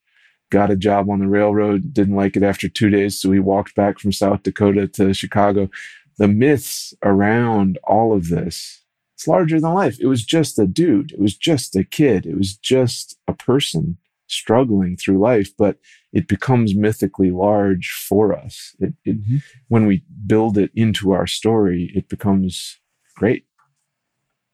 got 0.50 0.70
a 0.70 0.76
job 0.76 1.08
on 1.10 1.20
the 1.20 1.28
railroad, 1.28 1.92
didn't 1.92 2.16
like 2.16 2.36
it 2.36 2.42
after 2.42 2.68
two 2.68 2.90
days. 2.90 3.20
So 3.20 3.30
he 3.32 3.38
walked 3.38 3.74
back 3.74 3.98
from 3.98 4.12
South 4.12 4.42
Dakota 4.42 4.88
to 4.88 5.14
Chicago. 5.14 5.70
The 6.18 6.28
myths 6.28 6.92
around 7.02 7.78
all 7.84 8.12
of 8.12 8.28
this, 8.28 8.82
it's 9.14 9.26
larger 9.26 9.60
than 9.60 9.74
life. 9.74 9.98
It 10.00 10.06
was 10.06 10.24
just 10.24 10.58
a 10.58 10.66
dude. 10.66 11.12
It 11.12 11.20
was 11.20 11.36
just 11.36 11.76
a 11.76 11.84
kid. 11.84 12.26
It 12.26 12.36
was 12.36 12.56
just 12.56 13.18
a 13.26 13.32
person 13.32 13.96
struggling 14.30 14.96
through 14.96 15.18
life, 15.18 15.50
but 15.56 15.76
it 16.12 16.28
becomes 16.28 16.74
mythically 16.74 17.30
large 17.30 17.90
for 18.08 18.36
us. 18.36 18.74
It, 18.78 18.94
it, 19.04 19.20
mm-hmm. 19.20 19.36
When 19.68 19.86
we 19.86 20.04
build 20.26 20.58
it 20.58 20.70
into 20.74 21.12
our 21.12 21.26
story, 21.26 21.90
it 21.94 22.08
becomes 22.08 22.78
great. 23.16 23.44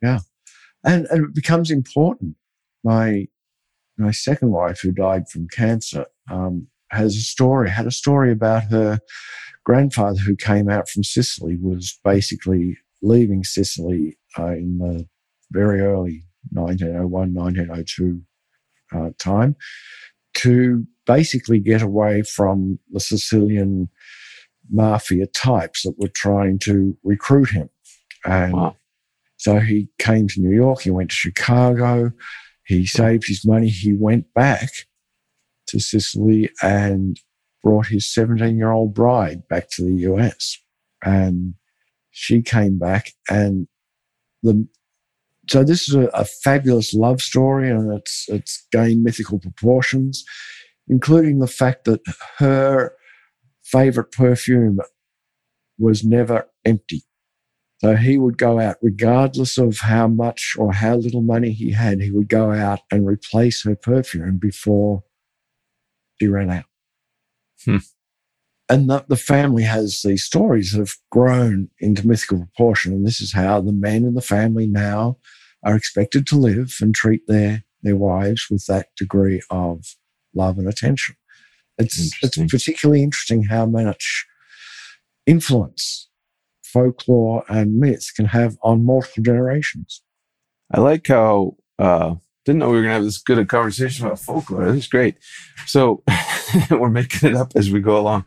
Yeah. 0.03 0.21
And, 0.85 1.07
and 1.11 1.27
it 1.27 1.35
becomes 1.35 1.71
important. 1.71 2.37
My 2.85 3.29
my 3.99 4.11
second 4.11 4.51
wife, 4.51 4.81
who 4.81 4.93
died 4.93 5.29
from 5.29 5.49
cancer, 5.49 6.05
um, 6.31 6.69
has 6.91 7.17
a 7.17 7.21
story, 7.21 7.71
had 7.71 7.87
a 7.87 7.91
story 7.91 8.31
about 8.31 8.65
her 8.65 8.99
grandfather 9.65 10.19
who 10.19 10.37
came 10.37 10.69
out 10.69 10.89
from 10.89 11.03
Sicily, 11.03 11.57
was 11.57 11.99
basically 12.05 12.77
leaving 13.03 13.43
Sicily 13.43 14.19
uh, 14.39 14.53
in 14.53 14.79
the 14.79 15.07
very 15.51 15.81
early 15.81 16.25
1901, 16.53 17.35
1902 17.35 18.21
uh, 18.97 19.11
time 19.19 19.57
to 20.35 20.87
basically 21.07 21.59
get 21.59 21.83
away 21.83 22.23
from 22.23 22.79
the 22.91 23.01
Sicilian 23.01 23.89
mafia 24.71 25.27
types 25.27 25.83
that 25.83 25.95
were 25.99 26.09
trying 26.09 26.59
to 26.59 26.97
recruit 27.05 27.51
him. 27.51 27.71
And 28.25 28.53
wow. 28.53 28.77
so 29.37 29.61
he 29.61 29.89
came 29.99 30.29
to 30.29 30.41
New 30.41 30.55
York, 30.55 30.83
he 30.83 30.91
went 30.91 31.11
to 31.11 31.17
Chicago, 31.17 32.13
he 32.67 32.85
saved 32.85 33.29
his 33.29 33.47
money. 33.47 33.69
He 33.69 33.93
went 33.93 34.35
back 34.35 34.71
to 35.69 35.79
Sicily 35.79 36.51
and 36.61 37.19
brought 37.63 37.87
his 37.87 38.13
17 38.13 38.57
year 38.57 38.73
old 38.73 38.93
bride 38.93 39.47
back 39.49 39.71
to 39.71 39.83
the 39.83 39.95
US. 40.13 40.59
And 41.05 41.55
she 42.11 42.43
came 42.43 42.79
back 42.79 43.13
and 43.31 43.69
the, 44.43 44.67
so 45.49 45.65
this 45.65 45.89
is 45.89 45.95
a, 45.95 46.07
a 46.09 46.25
fabulous 46.25 46.95
love 46.95 47.21
story 47.21 47.71
and 47.71 47.93
it's, 47.93 48.27
it's 48.29 48.67
gained 48.73 49.03
mythical 49.03 49.39
proportions, 49.39 50.25
including 50.89 51.39
the 51.39 51.47
fact 51.47 51.85
that 51.85 52.01
her 52.39 52.93
favorite 53.65 54.13
perfume 54.13 54.81
was 55.79 56.05
never 56.05 56.47
empty. 56.65 57.05
So 57.79 57.95
he 57.95 58.17
would 58.17 58.39
go 58.39 58.59
out, 58.59 58.77
regardless 58.81 59.59
of 59.59 59.81
how 59.81 60.09
much 60.09 60.55
or 60.59 60.73
how 60.73 60.97
little 60.97 61.21
money 61.21 61.53
he 61.53 61.73
had, 61.73 62.01
he 62.01 62.11
would 62.11 62.29
go 62.29 62.51
out 62.51 62.81
and 62.91 63.07
replace 63.07 63.65
her 63.65 63.77
perfume 63.77 64.39
before 64.39 65.05
she 66.19 66.27
ran 66.27 66.51
out. 66.51 66.65
Hmm. 67.65 67.77
And 68.69 68.91
the, 68.91 69.05
the 69.09 69.17
family 69.17 69.63
has 69.63 70.03
these 70.03 70.25
stories 70.25 70.73
that 70.73 70.79
have 70.79 70.97
grown 71.11 71.71
into 71.79 72.07
mythical 72.07 72.39
proportion. 72.39 72.93
And 72.93 73.07
this 73.07 73.21
is 73.21 73.33
how 73.33 73.61
the 73.61 73.73
men 73.73 74.05
in 74.05 74.15
the 74.15 74.21
family 74.21 74.67
now 74.67 75.19
are 75.63 75.77
expected 75.77 76.27
to 76.27 76.37
live 76.37 76.77
and 76.81 76.95
treat 76.95 77.27
their, 77.27 77.65
their 77.83 77.97
wives 77.97 78.47
with 78.51 78.67
that 78.67 78.89
degree 78.97 79.41
of 79.51 79.97
love 80.35 80.59
and 80.59 80.69
attention. 80.69 81.17
It's, 81.79 82.13
it's 82.23 82.37
particularly 82.37 83.03
interesting 83.03 83.45
how 83.45 83.67
much 83.67 84.27
influence 85.27 86.09
folklore 86.63 87.45
and 87.49 87.79
myth 87.79 88.13
can 88.17 88.27
have 88.27 88.57
on 88.63 88.85
multiple 88.85 89.23
generations. 89.23 90.03
I 90.73 90.81
like 90.81 91.07
how 91.07 91.57
uh, 91.79 92.17
didn't 92.47 92.61
know 92.61 92.71
we 92.71 92.77
were 92.77 92.83
gonna 92.83 92.95
have 92.95 93.05
this 93.05 93.19
good 93.19 93.39
a 93.39 93.45
conversation 93.45 94.07
about 94.07 94.21
folklore. 94.21 94.67
This 94.67 94.85
is 94.85 94.89
great. 94.89 95.17
So 95.67 96.03
we're 96.71 96.89
making 96.89 97.31
it 97.31 97.37
up 97.37 97.53
as 97.57 97.71
we 97.71 97.81
go 97.81 97.99
along. 97.99 98.25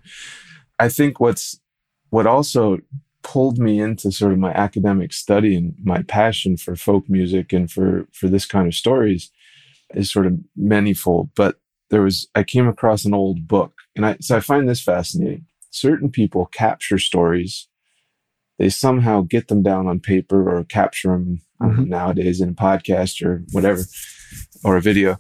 I 0.77 0.89
think 0.89 1.19
what's 1.19 1.59
what 2.09 2.27
also 2.27 2.79
pulled 3.23 3.57
me 3.57 3.79
into 3.79 4.11
sort 4.11 4.33
of 4.33 4.38
my 4.38 4.51
academic 4.51 5.13
study 5.13 5.55
and 5.55 5.73
my 5.83 6.03
passion 6.03 6.57
for 6.57 6.75
folk 6.75 7.09
music 7.09 7.53
and 7.53 7.71
for 7.71 8.07
for 8.11 8.27
this 8.27 8.45
kind 8.45 8.67
of 8.67 8.75
stories 8.75 9.31
is 9.95 10.11
sort 10.11 10.27
of 10.27 10.38
manifold. 10.55 11.29
But 11.33 11.55
there 11.89 12.01
was 12.01 12.27
I 12.35 12.43
came 12.43 12.67
across 12.67 13.05
an 13.05 13.13
old 13.13 13.47
book, 13.47 13.73
and 13.95 14.05
I 14.05 14.17
so 14.19 14.35
I 14.35 14.41
find 14.41 14.67
this 14.67 14.83
fascinating. 14.83 15.45
Certain 15.71 16.09
people 16.11 16.45
capture 16.47 16.99
stories 16.99 17.68
they 18.59 18.69
somehow 18.69 19.21
get 19.21 19.47
them 19.47 19.63
down 19.63 19.87
on 19.87 19.99
paper 19.99 20.49
or 20.49 20.63
capture 20.65 21.09
them 21.09 21.41
mm-hmm. 21.61 21.85
nowadays 21.85 22.41
in 22.41 22.49
a 22.49 22.53
podcast 22.53 23.25
or 23.25 23.43
whatever, 23.51 23.81
or 24.63 24.77
a 24.77 24.81
video. 24.81 25.17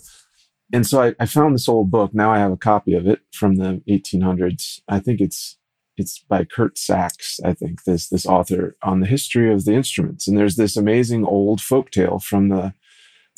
And 0.71 0.85
so 0.85 1.01
I, 1.01 1.15
I, 1.19 1.25
found 1.25 1.55
this 1.55 1.67
old 1.67 1.89
book. 1.89 2.13
Now 2.13 2.31
I 2.31 2.37
have 2.37 2.51
a 2.51 2.57
copy 2.57 2.93
of 2.93 3.07
it 3.07 3.21
from 3.33 3.55
the 3.55 3.81
1800s. 3.89 4.81
I 4.87 4.99
think 4.99 5.19
it's 5.19 5.57
it's 5.97 6.19
by 6.19 6.45
Curt 6.45 6.77
Sachs. 6.77 7.39
I 7.43 7.53
think 7.53 7.85
this 7.85 8.09
this 8.09 8.25
author 8.25 8.75
on 8.83 8.99
the 8.99 9.07
history 9.07 9.51
of 9.51 9.65
the 9.65 9.73
instruments. 9.73 10.27
And 10.27 10.37
there's 10.37 10.57
this 10.57 10.77
amazing 10.77 11.25
old 11.25 11.59
folk 11.61 11.89
tale 11.89 12.19
from 12.19 12.49
the 12.49 12.73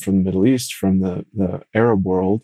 from 0.01 0.17
the 0.17 0.23
Middle 0.23 0.45
East, 0.45 0.73
from 0.73 0.99
the 0.99 1.25
the 1.33 1.61
Arab 1.73 2.05
world, 2.05 2.41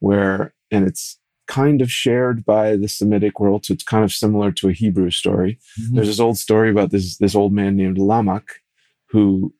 where 0.00 0.54
and 0.70 0.86
it's 0.86 1.20
kind 1.46 1.82
of 1.82 1.90
shared 1.90 2.44
by 2.44 2.76
the 2.76 2.88
Semitic 2.88 3.38
world. 3.40 3.66
So 3.66 3.74
it's 3.74 3.84
kind 3.84 4.04
of 4.04 4.12
similar 4.12 4.50
to 4.52 4.68
a 4.68 4.72
Hebrew 4.72 5.10
story. 5.10 5.58
Mm-hmm. 5.80 5.96
There's 5.96 6.08
this 6.08 6.20
old 6.20 6.38
story 6.38 6.70
about 6.70 6.90
this, 6.90 7.18
this 7.18 7.34
old 7.34 7.52
man 7.52 7.76
named 7.76 7.98
Lamech, 7.98 8.62
who 9.10 9.54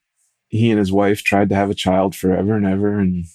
he 0.49 0.71
and 0.71 0.79
his 0.79 0.93
wife 0.93 1.23
tried 1.23 1.49
to 1.51 1.55
have 1.55 1.71
a 1.71 1.75
child 1.75 2.15
forever 2.15 2.57
and 2.57 2.67
ever 2.67 2.99
and 2.99 3.27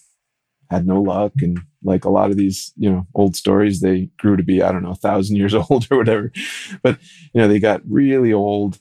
had 0.69 0.87
no 0.87 1.01
luck. 1.01 1.33
And 1.41 1.59
like 1.83 2.05
a 2.05 2.09
lot 2.09 2.31
of 2.31 2.37
these, 2.37 2.71
you 2.77 2.89
know, 2.89 3.07
old 3.13 3.35
stories, 3.35 3.81
they 3.81 4.09
grew 4.17 4.35
to 4.35 4.43
be, 4.43 4.61
I 4.61 4.71
don't 4.71 4.83
know, 4.83 4.91
a 4.91 4.95
thousand 4.95 5.35
years 5.35 5.53
old 5.69 5.87
or 5.91 5.97
whatever. 5.97 6.31
But, 6.81 6.99
you 7.33 7.41
know, 7.41 7.47
they 7.47 7.59
got 7.59 7.81
really 7.89 8.33
old. 8.33 8.79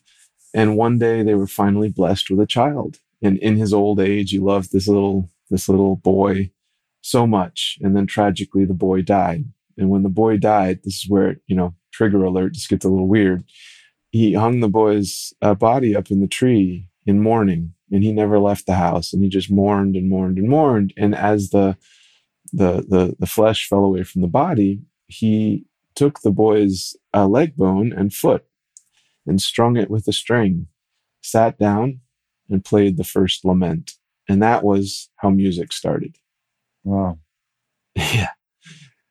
And 0.54 0.76
one 0.76 0.98
day 0.98 1.22
they 1.22 1.34
were 1.34 1.46
finally 1.46 1.90
blessed 1.90 2.30
with 2.30 2.40
a 2.40 2.46
child. 2.46 2.98
And 3.22 3.38
in 3.38 3.56
his 3.56 3.72
old 3.74 4.00
age, 4.00 4.30
he 4.30 4.38
loved 4.38 4.72
this 4.72 4.88
little, 4.88 5.28
this 5.50 5.68
little 5.68 5.96
boy 5.96 6.52
so 7.00 7.26
much. 7.26 7.78
And 7.80 7.96
then 7.96 8.06
tragically, 8.06 8.64
the 8.64 8.74
boy 8.74 9.02
died. 9.02 9.44
And 9.78 9.90
when 9.90 10.02
the 10.02 10.08
boy 10.08 10.36
died, 10.36 10.80
this 10.82 10.96
is 10.96 11.06
where, 11.08 11.36
you 11.46 11.56
know, 11.56 11.74
trigger 11.92 12.24
alert 12.24 12.54
just 12.54 12.68
gets 12.68 12.84
a 12.84 12.88
little 12.88 13.08
weird. 13.08 13.44
He 14.10 14.34
hung 14.34 14.60
the 14.60 14.68
boy's 14.68 15.32
uh, 15.40 15.54
body 15.54 15.94
up 15.94 16.10
in 16.10 16.20
the 16.20 16.26
tree 16.26 16.88
in 17.06 17.22
mourning 17.22 17.72
and 17.90 18.02
he 18.02 18.12
never 18.12 18.38
left 18.38 18.66
the 18.66 18.74
house 18.74 19.12
and 19.12 19.22
he 19.22 19.28
just 19.28 19.50
mourned 19.50 19.96
and 19.96 20.10
mourned 20.10 20.38
and 20.38 20.48
mourned. 20.48 20.92
And 20.96 21.14
as 21.14 21.50
the, 21.50 21.76
the, 22.52 22.84
the, 22.88 23.16
the 23.18 23.26
flesh 23.26 23.68
fell 23.68 23.84
away 23.84 24.02
from 24.02 24.22
the 24.22 24.28
body, 24.28 24.80
he 25.06 25.64
took 25.94 26.20
the 26.20 26.30
boy's 26.30 26.96
uh, 27.14 27.26
leg 27.26 27.56
bone 27.56 27.92
and 27.92 28.12
foot 28.12 28.44
and 29.26 29.40
strung 29.40 29.76
it 29.76 29.90
with 29.90 30.08
a 30.08 30.12
string, 30.12 30.66
sat 31.22 31.58
down 31.58 32.00
and 32.48 32.64
played 32.64 32.96
the 32.96 33.04
first 33.04 33.44
lament. 33.44 33.94
And 34.28 34.42
that 34.42 34.64
was 34.64 35.10
how 35.16 35.30
music 35.30 35.72
started. 35.72 36.16
Wow. 36.84 37.18
Yeah. 37.96 38.28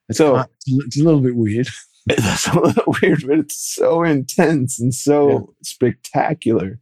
Uh, 0.10 0.12
it's 0.12 0.18
so 0.18 0.46
it's 0.68 1.00
a 1.00 1.04
little 1.04 1.22
bit 1.22 1.36
weird. 1.36 1.68
It's 2.10 2.48
a 2.48 2.58
little 2.58 2.96
weird, 3.02 3.28
but 3.28 3.40
it's 3.40 3.76
so 3.76 4.02
intense 4.04 4.80
and 4.80 4.94
so 4.94 5.30
yeah. 5.30 5.40
spectacular. 5.62 6.80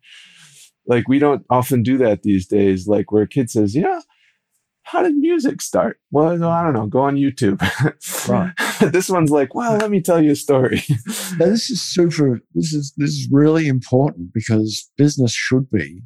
Like 0.86 1.08
we 1.08 1.18
don't 1.18 1.44
often 1.50 1.82
do 1.82 1.98
that 1.98 2.22
these 2.22 2.46
days. 2.46 2.88
Like 2.88 3.12
where 3.12 3.24
a 3.24 3.28
kid 3.28 3.50
says, 3.50 3.76
"Yeah, 3.76 4.02
how 4.86 5.02
did 5.02 5.16
music 5.16 5.64
start? 5.64 6.00
Well, 6.12 6.44
I 6.44 6.64
don't 6.64 6.74
know. 6.74 6.86
Go 6.86 7.02
on 7.02 7.16
YouTube. 7.16 7.60
Right. 8.28 8.54
this 8.92 9.08
one's 9.08 9.30
like, 9.30 9.54
well, 9.54 9.78
let 9.78 9.92
me 9.92 10.02
tell 10.02 10.20
you 10.20 10.32
a 10.32 10.36
story. 10.36 10.82
Now, 11.38 11.46
this 11.46 11.70
is 11.70 11.80
super. 11.80 12.40
This 12.56 12.74
is 12.74 12.92
this 12.98 13.12
is 13.12 13.28
really 13.32 13.68
important 13.68 14.34
because 14.34 14.90
business 14.98 15.32
should 15.32 15.70
be, 15.70 16.02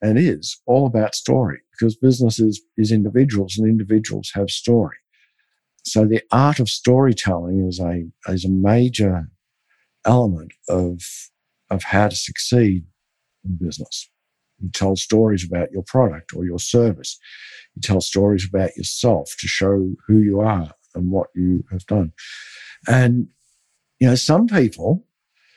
and 0.00 0.18
is 0.18 0.60
all 0.66 0.86
about 0.86 1.16
story. 1.16 1.58
Because 1.72 1.96
business 1.96 2.38
is 2.38 2.62
is 2.76 2.92
individuals, 2.92 3.56
and 3.58 3.68
individuals 3.68 4.30
have 4.34 4.50
story. 4.50 4.96
So 5.84 6.06
the 6.06 6.22
art 6.30 6.60
of 6.60 6.68
storytelling 6.68 7.66
is 7.68 7.80
a 7.80 8.04
is 8.28 8.44
a 8.44 8.50
major 8.50 9.28
element 10.04 10.52
of 10.68 11.00
of 11.70 11.82
how 11.84 12.08
to 12.08 12.16
succeed 12.16 12.84
in 13.44 13.56
business. 13.60 14.08
You 14.60 14.70
tell 14.70 14.96
stories 14.96 15.44
about 15.44 15.72
your 15.72 15.82
product 15.82 16.32
or 16.36 16.44
your 16.44 16.58
service. 16.58 17.18
You 17.74 17.82
tell 17.82 18.00
stories 18.00 18.46
about 18.48 18.76
yourself 18.76 19.34
to 19.40 19.48
show 19.48 19.94
who 20.06 20.18
you 20.18 20.40
are 20.40 20.72
and 20.94 21.10
what 21.10 21.28
you 21.34 21.64
have 21.70 21.84
done. 21.86 22.12
And, 22.86 23.28
you 23.98 24.08
know, 24.08 24.14
some 24.14 24.46
people, 24.46 25.04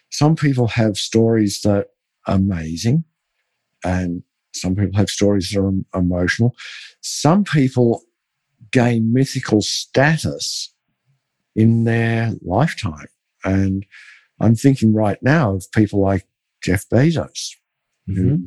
some 0.10 0.36
people 0.36 0.68
have 0.70 0.98
stories 0.98 1.62
that 1.64 1.88
are 2.26 2.36
amazing 2.36 3.04
and 3.84 4.24
some 4.54 4.76
people 4.76 4.98
have 4.98 5.10
stories 5.10 5.52
that 5.52 5.60
are 5.62 6.00
emotional. 6.00 6.56
Some 7.02 7.44
people 7.44 8.02
gain 8.76 9.14
mythical 9.14 9.62
status 9.62 10.74
in 11.56 11.86
their 11.86 12.34
lifetime. 12.42 13.08
And 13.44 13.86
I'm 14.42 14.56
thinking 14.56 14.94
right 14.94 15.22
now 15.22 15.56
of 15.56 15.72
people 15.72 16.02
like 16.02 16.28
Jeff 16.62 16.84
Bezos, 16.90 17.56
Mm-hmm. 18.10 18.46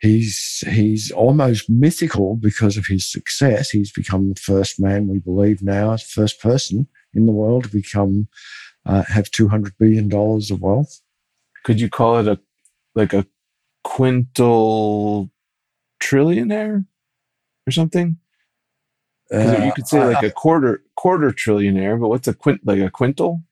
He's 0.00 0.64
he's 0.68 1.12
almost 1.12 1.70
mythical 1.70 2.34
because 2.34 2.76
of 2.76 2.86
his 2.86 3.10
success. 3.10 3.70
He's 3.70 3.92
become 3.92 4.30
the 4.30 4.40
first 4.40 4.80
man, 4.80 5.06
we 5.06 5.20
believe 5.20 5.62
now, 5.62 5.96
first 5.96 6.40
person 6.40 6.88
in 7.14 7.26
the 7.26 7.32
world 7.32 7.64
to 7.64 7.70
become 7.70 8.26
uh, 8.84 9.04
have 9.04 9.30
two 9.30 9.48
hundred 9.48 9.74
billion 9.78 10.08
dollars 10.08 10.50
of 10.50 10.60
wealth. 10.60 11.00
Could 11.64 11.80
you 11.80 11.88
call 11.88 12.18
it 12.18 12.26
a 12.26 12.40
like 12.96 13.12
a 13.12 13.26
quintal 13.84 15.30
trillionaire 16.02 16.84
or 17.66 17.70
something? 17.70 18.18
Uh, 19.32 19.62
you 19.64 19.72
could 19.72 19.86
say 19.86 20.00
I- 20.00 20.12
like 20.12 20.22
a 20.22 20.30
quarter 20.30 20.82
quarter 20.96 21.30
trillionaire, 21.30 21.98
but 22.00 22.08
what's 22.08 22.28
a 22.28 22.34
quint 22.34 22.60
like 22.64 22.80
a 22.80 22.90
quintal? 22.90 23.42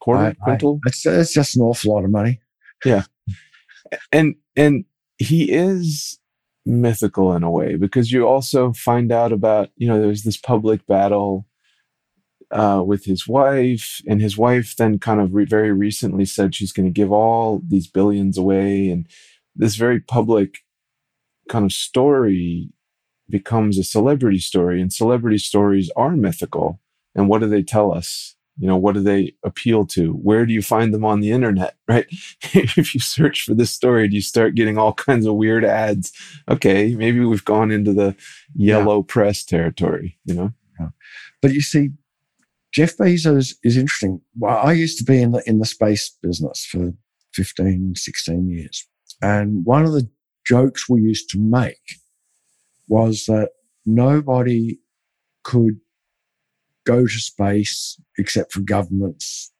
Quarter 0.00 0.22
I- 0.24 0.28
I- 0.28 0.34
quintal? 0.34 0.80
It's, 0.86 1.04
it's 1.06 1.32
just 1.32 1.56
an 1.56 1.62
awful 1.62 1.94
lot 1.94 2.04
of 2.04 2.10
money. 2.10 2.40
Yeah, 2.84 3.04
and 4.12 4.34
and 4.56 4.84
he 5.18 5.50
is 5.52 6.18
mythical 6.66 7.34
in 7.34 7.42
a 7.42 7.50
way 7.50 7.76
because 7.76 8.10
you 8.10 8.26
also 8.26 8.72
find 8.72 9.12
out 9.12 9.32
about 9.32 9.70
you 9.76 9.86
know 9.86 10.00
there's 10.00 10.22
this 10.24 10.36
public 10.36 10.86
battle 10.86 11.46
uh, 12.50 12.82
with 12.84 13.04
his 13.04 13.26
wife 13.28 14.00
and 14.06 14.20
his 14.20 14.36
wife 14.38 14.74
then 14.76 14.98
kind 14.98 15.20
of 15.20 15.34
re- 15.34 15.44
very 15.44 15.72
recently 15.72 16.24
said 16.24 16.54
she's 16.54 16.72
going 16.72 16.86
to 16.86 16.92
give 16.92 17.12
all 17.12 17.60
these 17.66 17.86
billions 17.86 18.38
away 18.38 18.88
and 18.88 19.06
this 19.56 19.76
very 19.76 20.00
public 20.00 20.58
kind 21.48 21.64
of 21.64 21.72
story 21.72 22.70
becomes 23.28 23.78
a 23.78 23.84
celebrity 23.84 24.38
story 24.38 24.80
and 24.80 24.92
celebrity 24.92 25.38
stories 25.38 25.90
are 25.96 26.16
mythical. 26.16 26.80
And 27.14 27.28
what 27.28 27.40
do 27.40 27.48
they 27.48 27.62
tell 27.62 27.92
us? 27.92 28.36
You 28.58 28.68
know 28.68 28.76
what 28.76 28.94
do 28.94 29.00
they 29.00 29.34
appeal 29.44 29.84
to? 29.86 30.12
Where 30.12 30.46
do 30.46 30.52
you 30.52 30.62
find 30.62 30.94
them 30.94 31.04
on 31.04 31.20
the 31.20 31.32
internet 31.32 31.76
right? 31.88 32.06
If 32.52 32.94
you 32.94 33.00
search 33.00 33.42
for 33.42 33.54
this 33.54 33.72
story 33.72 34.06
do 34.06 34.14
you 34.14 34.22
start 34.22 34.54
getting 34.54 34.78
all 34.78 34.92
kinds 34.92 35.26
of 35.26 35.34
weird 35.34 35.64
ads 35.64 36.12
okay 36.48 36.94
maybe 36.94 37.18
we've 37.18 37.44
gone 37.44 37.72
into 37.72 37.92
the 37.92 38.14
yellow 38.54 39.02
press 39.02 39.44
territory 39.44 40.18
you 40.24 40.34
know? 40.34 40.52
But 41.44 41.52
you 41.52 41.60
see, 41.60 41.90
Jeff 42.72 42.96
Bezos 42.96 43.54
is 43.62 43.76
interesting. 43.76 44.22
Well, 44.38 44.56
I 44.56 44.72
used 44.72 44.96
to 44.96 45.04
be 45.04 45.20
in 45.20 45.32
the 45.32 45.42
in 45.46 45.58
the 45.58 45.66
space 45.66 46.16
business 46.22 46.64
for 46.64 46.94
15, 47.34 47.96
16 47.96 48.48
years. 48.48 48.88
And 49.20 49.62
one 49.66 49.84
of 49.84 49.92
the 49.92 50.08
jokes 50.46 50.88
we 50.88 51.02
used 51.02 51.28
to 51.30 51.38
make 51.38 51.98
was 52.88 53.24
that 53.26 53.50
nobody 53.86 54.78
could 55.42 55.80
go 56.84 57.02
to 57.06 57.08
space 57.08 58.00
except 58.18 58.52
for 58.52 58.60
governments 58.60 59.52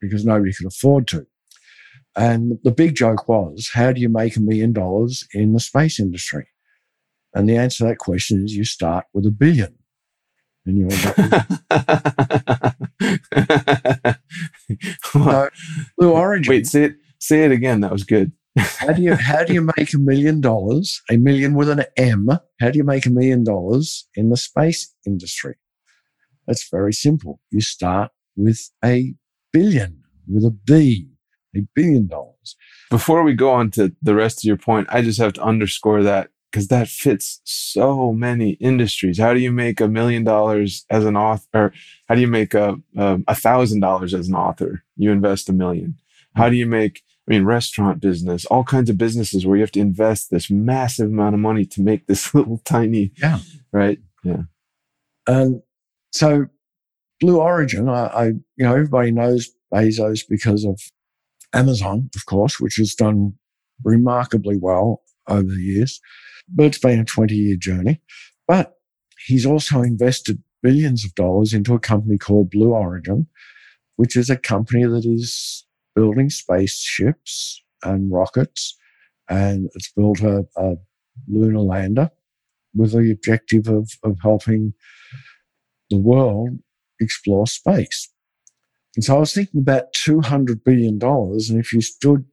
because 0.00 0.24
nobody 0.24 0.52
could 0.52 0.66
afford 0.66 1.06
to. 1.08 1.26
And 2.16 2.58
the 2.64 2.70
big 2.70 2.96
joke 2.96 3.28
was, 3.28 3.70
how 3.74 3.92
do 3.92 4.00
you 4.00 4.08
make 4.08 4.36
a 4.36 4.40
million 4.40 4.72
dollars 4.72 5.26
in 5.32 5.52
the 5.52 5.60
space 5.60 6.00
industry? 6.00 6.48
And 7.34 7.48
the 7.48 7.56
answer 7.56 7.78
to 7.78 7.84
that 7.90 7.98
question 7.98 8.44
is 8.44 8.56
you 8.56 8.64
start 8.64 9.06
with 9.12 9.26
a 9.26 9.30
billion. 9.30 9.74
And 10.66 10.78
you 10.78 10.88
end 10.90 11.06
up 11.06 11.16
with 15.14 15.48
Blue 15.98 16.12
Origin. 16.12 16.50
wait 16.50 16.66
say 16.66 16.84
it 16.84 16.96
say 17.18 17.44
it 17.44 17.52
again 17.52 17.80
that 17.80 17.90
was 17.90 18.04
good 18.04 18.32
how 18.58 18.92
do 18.92 19.02
you 19.02 19.14
how 19.14 19.44
do 19.44 19.52
you 19.54 19.62
make 19.76 19.94
a 19.94 19.98
million 19.98 20.40
dollars? 20.40 21.02
A 21.10 21.16
million 21.16 21.54
with 21.54 21.68
an 21.68 21.84
M. 21.96 22.28
How 22.60 22.70
do 22.70 22.78
you 22.78 22.84
make 22.84 23.06
a 23.06 23.10
million 23.10 23.44
dollars 23.44 24.08
in 24.14 24.30
the 24.30 24.36
space 24.36 24.94
industry? 25.06 25.56
That's 26.46 26.68
very 26.68 26.92
simple. 26.92 27.40
You 27.50 27.60
start 27.60 28.10
with 28.36 28.70
a 28.84 29.14
billion 29.52 30.02
with 30.30 30.44
a 30.44 30.50
B, 30.50 31.08
a 31.56 31.60
billion 31.74 32.06
dollars. 32.06 32.56
before 32.90 33.22
we 33.22 33.34
go 33.34 33.50
on 33.50 33.70
to 33.72 33.94
the 34.02 34.14
rest 34.14 34.38
of 34.40 34.44
your 34.44 34.56
point 34.56 34.86
i 34.90 35.00
just 35.02 35.18
have 35.18 35.32
to 35.32 35.42
underscore 35.42 36.02
that 36.02 36.28
because 36.50 36.68
that 36.68 36.88
fits 36.88 37.40
so 37.44 38.12
many 38.12 38.50
industries 38.52 39.18
how 39.18 39.32
do 39.34 39.40
you 39.40 39.50
make 39.52 39.80
a 39.80 39.88
million 39.88 40.24
dollars 40.24 40.84
as 40.90 41.04
an 41.04 41.16
author 41.16 41.46
or 41.54 41.72
how 42.08 42.14
do 42.14 42.20
you 42.20 42.28
make 42.28 42.54
a 42.54 42.76
um, 42.96 43.24
a 43.26 43.34
thousand 43.34 43.80
dollars 43.80 44.14
as 44.14 44.28
an 44.28 44.34
author 44.34 44.84
you 44.96 45.10
invest 45.10 45.48
a 45.48 45.52
million 45.52 45.96
how 46.34 46.48
do 46.48 46.56
you 46.56 46.66
make 46.66 47.02
i 47.28 47.32
mean 47.32 47.44
restaurant 47.44 48.00
business 48.00 48.44
all 48.46 48.64
kinds 48.64 48.88
of 48.90 48.96
businesses 48.98 49.46
where 49.46 49.56
you 49.56 49.62
have 49.62 49.70
to 49.72 49.80
invest 49.80 50.30
this 50.30 50.50
massive 50.50 51.08
amount 51.08 51.34
of 51.34 51.40
money 51.40 51.64
to 51.64 51.82
make 51.82 52.06
this 52.06 52.34
little 52.34 52.58
tiny 52.64 53.12
Yeah. 53.18 53.38
right 53.72 53.98
yeah 54.24 54.42
And 55.26 55.62
so 56.12 56.46
Blue 57.20 57.40
Origin, 57.40 57.88
I, 57.88 58.06
I 58.06 58.24
you 58.26 58.64
know, 58.64 58.72
everybody 58.72 59.10
knows 59.10 59.50
Bezos 59.74 60.20
because 60.28 60.64
of 60.64 60.80
Amazon, 61.52 62.08
of 62.14 62.26
course, 62.26 62.60
which 62.60 62.76
has 62.76 62.94
done 62.94 63.34
remarkably 63.84 64.56
well 64.56 65.02
over 65.28 65.42
the 65.48 65.60
years. 65.60 66.00
But 66.48 66.66
it's 66.66 66.78
been 66.78 67.00
a 67.00 67.04
20 67.04 67.34
year 67.34 67.56
journey. 67.56 68.00
But 68.46 68.74
he's 69.26 69.44
also 69.44 69.82
invested 69.82 70.42
billions 70.62 71.04
of 71.04 71.14
dollars 71.14 71.52
into 71.52 71.74
a 71.74 71.80
company 71.80 72.18
called 72.18 72.50
Blue 72.50 72.70
Origin, 72.72 73.26
which 73.96 74.16
is 74.16 74.30
a 74.30 74.36
company 74.36 74.84
that 74.84 75.04
is 75.04 75.66
building 75.98 76.30
spaceships 76.30 77.60
and 77.82 78.12
rockets. 78.12 78.76
And 79.28 79.68
it's 79.74 79.90
built 79.90 80.20
a, 80.20 80.46
a 80.56 80.76
lunar 81.26 81.58
lander 81.58 82.10
with 82.72 82.92
the 82.92 83.10
objective 83.10 83.66
of, 83.66 83.90
of 84.04 84.16
helping 84.22 84.74
the 85.90 85.98
world 85.98 86.50
explore 87.00 87.48
space. 87.48 88.08
And 88.94 89.04
so 89.04 89.16
I 89.16 89.18
was 89.18 89.34
thinking 89.34 89.60
about 89.60 89.92
$200 89.94 90.62
billion. 90.64 91.00
And 91.02 91.58
if 91.58 91.72
you 91.72 91.80
stood 91.80 92.24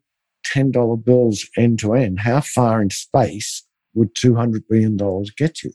$10 0.54 1.04
bills 1.04 1.46
end 1.58 1.80
to 1.80 1.94
end, 1.94 2.20
how 2.20 2.42
far 2.42 2.84
in 2.84 2.92
space 2.92 3.64
would 3.96 4.14
$200 4.14 4.62
billion 4.70 4.96
get 5.38 5.64
you? 5.64 5.72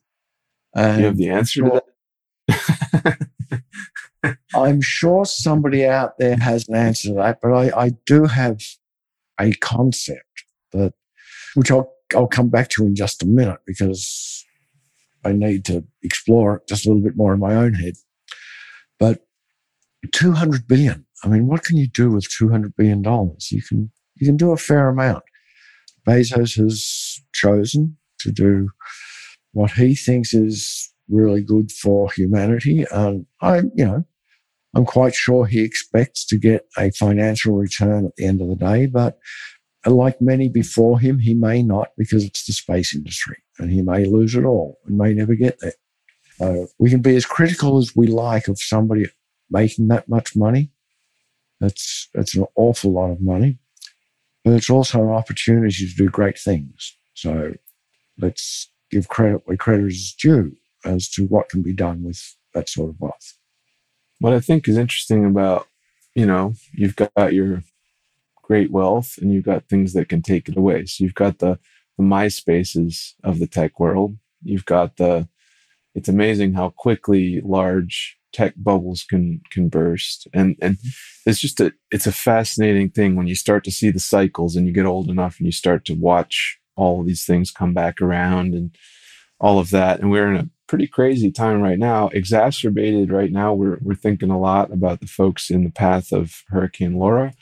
And 0.77 1.01
you 1.01 1.07
have 1.07 1.17
the 1.17 1.29
answer 1.29 1.63
to 1.63 1.83
that 2.47 3.19
I'm 4.55 4.81
sure 4.81 5.25
somebody 5.25 5.87
out 5.87 6.19
there 6.19 6.37
has 6.37 6.69
an 6.69 6.75
answer 6.75 7.09
to 7.09 7.15
that, 7.15 7.39
but 7.41 7.53
I, 7.53 7.85
I 7.85 7.91
do 8.07 8.25
have 8.25 8.61
a 9.41 9.53
concept 9.55 10.45
that, 10.73 10.93
which 11.55 11.71
I'll, 11.71 11.93
I'll 12.15 12.27
come 12.27 12.49
back 12.49 12.69
to 12.71 12.85
in 12.85 12.95
just 12.95 13.23
a 13.23 13.27
minute 13.27 13.61
because 13.67 14.45
I 15.25 15.33
need 15.33 15.65
to 15.67 15.85
explore 16.03 16.57
it 16.57 16.69
just 16.69 16.87
a 16.87 16.89
little 16.89 17.03
bit 17.03 17.17
more 17.17 17.33
in 17.33 17.41
my 17.41 17.55
own 17.55 17.75
head. 17.75 17.95
But 18.99 19.27
200 20.13 20.67
billion. 20.67 21.07
I 21.25 21.29
mean, 21.29 21.47
what 21.47 21.65
can 21.65 21.77
you 21.77 21.87
do 21.87 22.11
with 22.11 22.29
200 22.29 22.75
billion 22.77 23.03
dollars? 23.03 23.51
You 23.53 23.63
can, 23.63 23.91
you 24.17 24.27
can 24.27 24.37
do 24.37 24.53
a 24.53 24.57
fair 24.57 24.89
amount. 24.89 25.23
Bezos 26.07 26.57
has 26.57 27.21
chosen 27.33 27.97
to 28.21 28.33
do 28.33 28.71
what 29.53 29.73
he 29.73 29.95
thinks 29.95 30.33
is 30.33 30.93
really 31.09 31.43
good 31.43 31.71
for 31.73 32.11
humanity. 32.13 32.87
And 32.91 33.27
I, 33.41 33.59
you 33.75 33.85
know, 33.85 34.05
I'm 34.75 34.85
quite 34.85 35.15
sure 35.15 35.47
he 35.47 35.63
expects 35.63 36.25
to 36.27 36.39
get 36.39 36.67
a 36.79 36.91
financial 36.93 37.57
return 37.57 38.07
at 38.07 38.17
the 38.17 38.27
end 38.27 38.41
of 38.41 38.49
the 38.49 38.57
day, 38.57 38.87
but 38.87 39.19
like 39.87 40.21
many 40.21 40.49
before 40.49 41.01
him, 41.01 41.19
he 41.19 41.35
may 41.35 41.63
not 41.63 41.89
because 41.97 42.25
it's 42.25 42.47
the 42.47 42.53
space 42.53 42.95
industry 42.95 43.39
and 43.59 43.71
he 43.71 43.83
may 43.83 44.05
lose 44.05 44.35
it 44.35 44.45
all 44.45 44.79
and 44.87 44.99
may 44.99 45.13
never 45.15 45.35
get 45.35 45.59
there. 45.61 45.73
Uh, 46.41 46.67
we 46.79 46.91
can 46.91 47.03
be 47.03 47.17
as 47.17 47.27
critical 47.27 47.79
as 47.79 47.95
we 47.97 48.07
like 48.07 48.49
of 48.49 48.59
somebody 48.61 49.07
making 49.51 49.89
that 49.89 50.09
much 50.09 50.37
money. 50.37 50.71
That's, 51.61 52.09
that's 52.15 52.35
an 52.35 52.47
awful 52.55 52.93
lot 52.93 53.11
of 53.11 53.21
money, 53.21 53.59
but 54.45 54.55
it's 54.55 54.71
also 54.71 55.03
an 55.03 55.11
opportunity 55.11 55.87
to 55.87 55.95
do 55.95 56.09
great 56.09 56.39
things. 56.39 56.97
So 57.15 57.55
let's 58.19 58.71
give 58.91 59.09
credit 59.09 59.43
where 59.45 59.57
credit 59.57 59.87
is 59.87 60.15
due. 60.15 60.57
as 60.85 61.09
to 61.11 61.27
what 61.27 61.49
can 61.49 61.63
be 61.63 61.75
done 61.75 62.03
with 62.03 62.37
that 62.55 62.69
sort 62.69 62.91
of 62.91 63.01
wealth. 63.01 63.37
What 64.21 64.33
I 64.35 64.41
think 64.41 64.69
is 64.69 64.77
interesting 64.77 65.25
about, 65.25 65.67
you 66.15 66.27
know, 66.27 66.55
you've 66.73 66.97
got 66.97 67.33
your 67.33 67.63
great 68.43 68.71
wealth 68.71 69.17
and 69.21 69.33
you've 69.33 69.45
got 69.45 69.69
things 69.69 69.93
that 69.95 70.09
can 70.09 70.23
take 70.23 70.49
it 70.49 70.57
away. 70.57 70.85
So 70.87 71.05
you've 71.05 71.15
got 71.15 71.39
the, 71.39 71.59
the 71.97 72.05
MySpaces 72.05 73.15
of 73.25 73.39
the 73.39 73.47
tech 73.47 73.81
world. 73.81 74.17
You've 74.43 74.67
got 74.67 74.97
the, 74.97 75.29
it's 75.95 76.09
amazing 76.09 76.55
how 76.55 76.71
quickly 76.71 77.41
large 77.43 78.19
tech 78.33 78.55
bubbles 78.57 79.03
can 79.03 79.41
can 79.51 79.69
burst 79.69 80.29
and 80.33 80.57
and 80.63 80.79
it's 81.27 81.41
just 81.41 81.61
a 81.61 81.73
it's 81.91 82.07
a 82.07 82.13
fascinating 82.13 82.89
thing 82.89 83.17
when 83.17 83.27
you 83.27 83.35
start 83.35 83.65
to 83.65 83.73
see 83.73 83.91
the 83.91 83.99
cycles 83.99 84.55
and 84.55 84.69
you 84.69 84.73
get 84.73 84.87
old 84.87 85.11
enough 85.11 85.39
and 85.39 85.47
you 85.47 85.53
start 85.53 85.85
to 85.85 85.95
watch 85.95 86.59
all 86.77 87.03
these 87.03 87.25
things 87.25 87.51
come 87.51 87.75
back 87.75 88.01
around 88.01 88.55
and 88.55 88.75
all 89.41 89.59
of 89.59 89.71
that 89.71 89.99
and 89.99 90.11
we're 90.11 90.33
in 90.33 90.37
a 90.37 90.49
pretty 90.71 90.87
crazy 90.87 91.33
time 91.33 91.61
right 91.61 91.79
now 91.81 92.09
exacerbated 92.09 93.11
right 93.11 93.33
now 93.33 93.53
we're 93.53 93.79
we're 93.83 93.95
thinking 93.95 94.31
a 94.31 94.39
lot 94.39 94.73
about 94.73 95.01
the 95.01 95.07
folks 95.07 95.51
in 95.51 95.65
the 95.65 95.71
path 95.71 96.13
of 96.13 96.45
hurricane 96.49 96.95
laura 96.95 97.35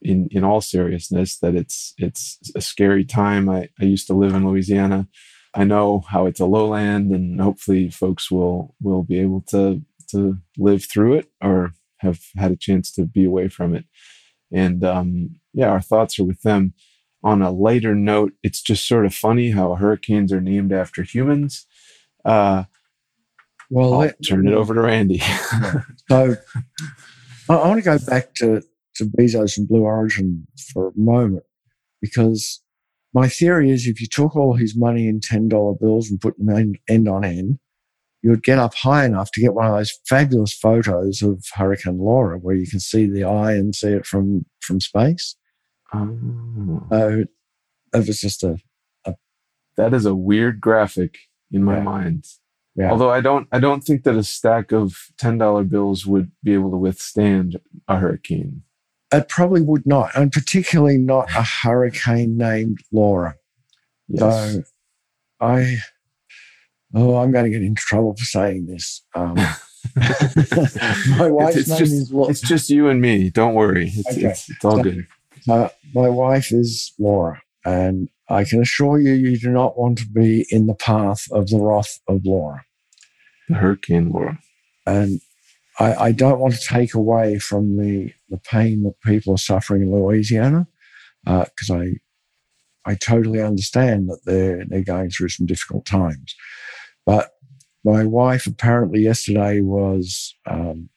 in 0.00 0.26
in 0.32 0.42
all 0.42 0.60
seriousness 0.60 1.38
that 1.38 1.54
it's 1.54 1.94
it's 1.96 2.38
a 2.56 2.60
scary 2.60 3.04
time 3.04 3.48
i 3.48 3.68
i 3.80 3.84
used 3.84 4.08
to 4.08 4.14
live 4.14 4.34
in 4.34 4.44
louisiana 4.44 5.06
i 5.54 5.62
know 5.62 6.00
how 6.08 6.26
it's 6.26 6.40
a 6.40 6.44
lowland 6.44 7.12
and 7.12 7.40
hopefully 7.40 7.88
folks 7.88 8.32
will 8.32 8.74
will 8.80 9.04
be 9.04 9.20
able 9.20 9.42
to 9.42 9.80
to 10.12 10.36
live 10.58 10.84
through 10.84 11.14
it 11.14 11.30
or 11.40 11.72
have 12.02 12.20
had 12.36 12.52
a 12.52 12.56
chance 12.56 12.92
to 12.92 13.04
be 13.04 13.24
away 13.24 13.48
from 13.48 13.74
it. 13.74 13.84
And 14.52 14.84
um, 14.84 15.40
yeah, 15.52 15.68
our 15.68 15.80
thoughts 15.80 16.18
are 16.18 16.24
with 16.24 16.42
them. 16.42 16.74
On 17.24 17.40
a 17.40 17.50
lighter 17.50 17.94
note, 17.94 18.32
it's 18.42 18.60
just 18.60 18.86
sort 18.86 19.06
of 19.06 19.14
funny 19.14 19.52
how 19.52 19.74
hurricanes 19.74 20.32
are 20.32 20.40
named 20.40 20.72
after 20.72 21.02
humans. 21.02 21.66
Uh, 22.24 22.64
well, 23.72 23.94
I'll 23.94 24.00
let, 24.00 24.16
turn 24.28 24.46
it 24.46 24.52
over 24.52 24.74
to 24.74 24.82
Randy. 24.82 25.18
so 26.10 26.36
I, 27.48 27.54
I 27.54 27.68
want 27.68 27.82
to 27.82 27.84
go 27.84 27.98
back 28.06 28.34
to, 28.34 28.62
to 28.96 29.04
Bezos 29.04 29.56
and 29.56 29.66
Blue 29.66 29.80
Origin 29.80 30.46
for 30.72 30.88
a 30.88 30.92
moment 30.94 31.44
because 32.02 32.62
my 33.14 33.28
theory 33.28 33.70
is 33.70 33.86
if 33.86 33.98
you 33.98 34.06
took 34.06 34.36
all 34.36 34.54
his 34.54 34.76
money 34.76 35.08
in 35.08 35.20
$10 35.20 35.80
bills 35.80 36.10
and 36.10 36.20
put 36.20 36.36
them 36.36 36.50
end, 36.50 36.78
end 36.86 37.08
on 37.08 37.24
end, 37.24 37.58
you 38.20 38.28
would 38.28 38.42
get 38.42 38.58
up 38.58 38.74
high 38.74 39.06
enough 39.06 39.32
to 39.32 39.40
get 39.40 39.54
one 39.54 39.66
of 39.66 39.72
those 39.72 39.98
fabulous 40.06 40.52
photos 40.52 41.22
of 41.22 41.42
Hurricane 41.54 41.98
Laura, 41.98 42.38
where 42.38 42.54
you 42.54 42.66
can 42.66 42.78
see 42.78 43.06
the 43.06 43.24
eye 43.24 43.52
and 43.52 43.74
see 43.74 43.88
it 43.88 44.06
from 44.06 44.44
from 44.60 44.80
space. 44.80 45.34
Oh. 45.92 46.86
So 46.90 47.24
it 47.94 48.06
was 48.06 48.20
just 48.20 48.44
a, 48.44 48.58
a, 49.06 49.14
That 49.76 49.92
is 49.92 50.06
a 50.06 50.14
weird 50.14 50.60
graphic 50.60 51.18
in 51.50 51.64
my 51.64 51.78
yeah. 51.78 51.82
mind. 51.82 52.26
Yeah. 52.74 52.90
Although 52.90 53.10
I 53.10 53.20
don't, 53.20 53.48
I 53.52 53.60
don't 53.60 53.82
think 53.82 54.04
that 54.04 54.16
a 54.16 54.24
stack 54.24 54.72
of 54.72 54.96
ten 55.18 55.38
dollar 55.38 55.64
bills 55.64 56.06
would 56.06 56.30
be 56.42 56.54
able 56.54 56.70
to 56.70 56.76
withstand 56.76 57.60
a 57.86 57.98
hurricane. 57.98 58.62
It 59.12 59.28
probably 59.28 59.60
would 59.60 59.86
not, 59.86 60.10
and 60.16 60.32
particularly 60.32 60.96
not 60.96 61.28
a 61.36 61.42
hurricane 61.42 62.38
named 62.38 62.78
Laura. 62.90 63.36
Yes. 64.08 64.54
So 64.54 64.62
I 65.38 65.78
Oh, 66.94 67.16
I'm 67.16 67.32
going 67.32 67.44
to 67.44 67.50
get 67.50 67.62
into 67.62 67.80
trouble 67.80 68.14
for 68.14 68.24
saying 68.24 68.66
this. 68.66 69.02
Um, 69.14 69.34
my 69.96 71.30
wife's 71.30 71.56
it's, 71.56 71.68
name 71.68 71.78
just, 71.78 71.92
is 71.92 72.12
Laura. 72.12 72.30
It's 72.30 72.40
just 72.40 72.70
you 72.70 72.88
and 72.88 73.00
me. 73.00 73.30
Don't 73.30 73.54
worry. 73.54 73.92
It's, 73.94 74.10
okay. 74.10 74.26
it's, 74.26 74.50
it's 74.50 74.64
all 74.64 74.76
so, 74.76 74.82
good. 74.82 75.06
Uh, 75.48 75.68
my 75.94 76.08
wife 76.08 76.52
is 76.52 76.92
Laura, 76.98 77.40
and 77.64 78.08
I 78.28 78.44
can 78.44 78.60
assure 78.62 78.98
you, 78.98 79.12
you 79.12 79.38
do 79.38 79.50
not 79.50 79.78
want 79.78 79.98
to 79.98 80.06
be 80.06 80.46
in 80.50 80.66
the 80.66 80.74
path 80.74 81.26
of 81.32 81.48
the 81.48 81.58
wrath 81.58 81.98
of 82.08 82.20
Laura. 82.24 82.64
The 83.48 83.56
Hurricane 83.56 84.10
Laura. 84.10 84.38
And 84.86 85.20
I, 85.78 85.94
I 85.94 86.12
don't 86.12 86.38
want 86.38 86.54
to 86.54 86.60
take 86.60 86.94
away 86.94 87.38
from 87.38 87.76
the, 87.76 88.12
the 88.28 88.38
pain 88.38 88.84
that 88.84 89.00
people 89.00 89.34
are 89.34 89.38
suffering 89.38 89.82
in 89.82 89.92
Louisiana, 89.92 90.66
because 91.24 91.70
uh, 91.70 91.76
I 91.76 91.94
I 92.84 92.96
totally 92.96 93.40
understand 93.40 94.08
that 94.08 94.20
they're 94.24 94.64
they're 94.66 94.82
going 94.82 95.10
through 95.10 95.28
some 95.28 95.46
difficult 95.46 95.86
times. 95.86 96.34
But 97.06 97.30
my 97.84 98.04
wife 98.04 98.46
apparently 98.46 99.00
yesterday 99.00 99.60
was 99.60 100.34
um, 100.46 100.88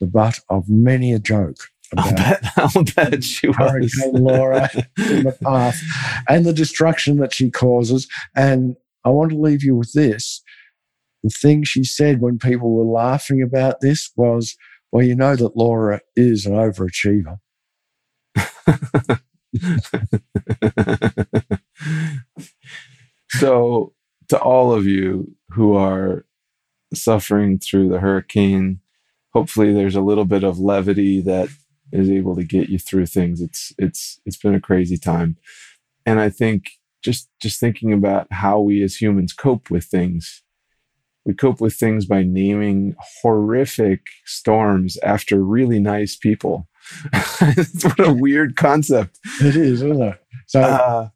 the 0.00 0.06
butt 0.06 0.40
of 0.48 0.68
many 0.68 1.12
a 1.12 1.18
joke. 1.18 1.68
I'll 1.96 2.14
bet, 2.14 2.44
I'll 2.56 2.84
bet 2.96 3.24
she 3.24 3.48
Hurricane 3.52 4.12
was. 4.12 4.20
Laura 4.20 4.70
in 4.74 5.24
the 5.24 5.36
past 5.42 5.82
and 6.28 6.44
the 6.44 6.52
destruction 6.52 7.18
that 7.18 7.32
she 7.32 7.50
causes. 7.50 8.08
And 8.34 8.76
I 9.04 9.10
want 9.10 9.30
to 9.30 9.38
leave 9.38 9.62
you 9.62 9.76
with 9.76 9.92
this. 9.92 10.42
The 11.22 11.30
thing 11.30 11.64
she 11.64 11.84
said 11.84 12.20
when 12.20 12.38
people 12.38 12.72
were 12.74 12.84
laughing 12.84 13.42
about 13.42 13.80
this 13.80 14.10
was, 14.16 14.56
well, 14.92 15.04
you 15.04 15.14
know 15.14 15.36
that 15.36 15.56
Laura 15.56 16.00
is 16.14 16.46
an 16.46 16.52
overachiever. 16.54 17.38
so 23.30 23.92
to 24.28 24.38
all 24.38 24.72
of 24.72 24.86
you 24.86 25.34
who 25.50 25.76
are 25.76 26.26
suffering 26.94 27.58
through 27.58 27.88
the 27.88 28.00
hurricane. 28.00 28.80
Hopefully, 29.32 29.72
there's 29.72 29.96
a 29.96 30.00
little 30.00 30.24
bit 30.24 30.44
of 30.44 30.58
levity 30.58 31.20
that 31.20 31.48
is 31.92 32.10
able 32.10 32.36
to 32.36 32.44
get 32.44 32.68
you 32.68 32.78
through 32.78 33.06
things. 33.06 33.40
It's 33.40 33.72
it's 33.78 34.20
it's 34.24 34.36
been 34.36 34.54
a 34.54 34.60
crazy 34.60 34.96
time, 34.96 35.36
and 36.04 36.20
I 36.20 36.30
think 36.30 36.70
just 37.02 37.28
just 37.40 37.60
thinking 37.60 37.92
about 37.92 38.26
how 38.32 38.60
we 38.60 38.82
as 38.82 39.00
humans 39.00 39.32
cope 39.32 39.70
with 39.70 39.84
things. 39.84 40.42
We 41.24 41.34
cope 41.34 41.60
with 41.60 41.74
things 41.74 42.06
by 42.06 42.22
naming 42.22 42.94
horrific 43.20 44.06
storms 44.24 44.96
after 44.98 45.42
really 45.42 45.80
nice 45.80 46.14
people. 46.14 46.68
what 47.42 47.98
a 47.98 48.12
weird 48.12 48.54
concept. 48.54 49.18
It 49.40 49.56
is, 49.56 49.82
isn't 49.82 50.02
it? 50.02 50.22
So 50.46 50.60
uh, 50.60 51.08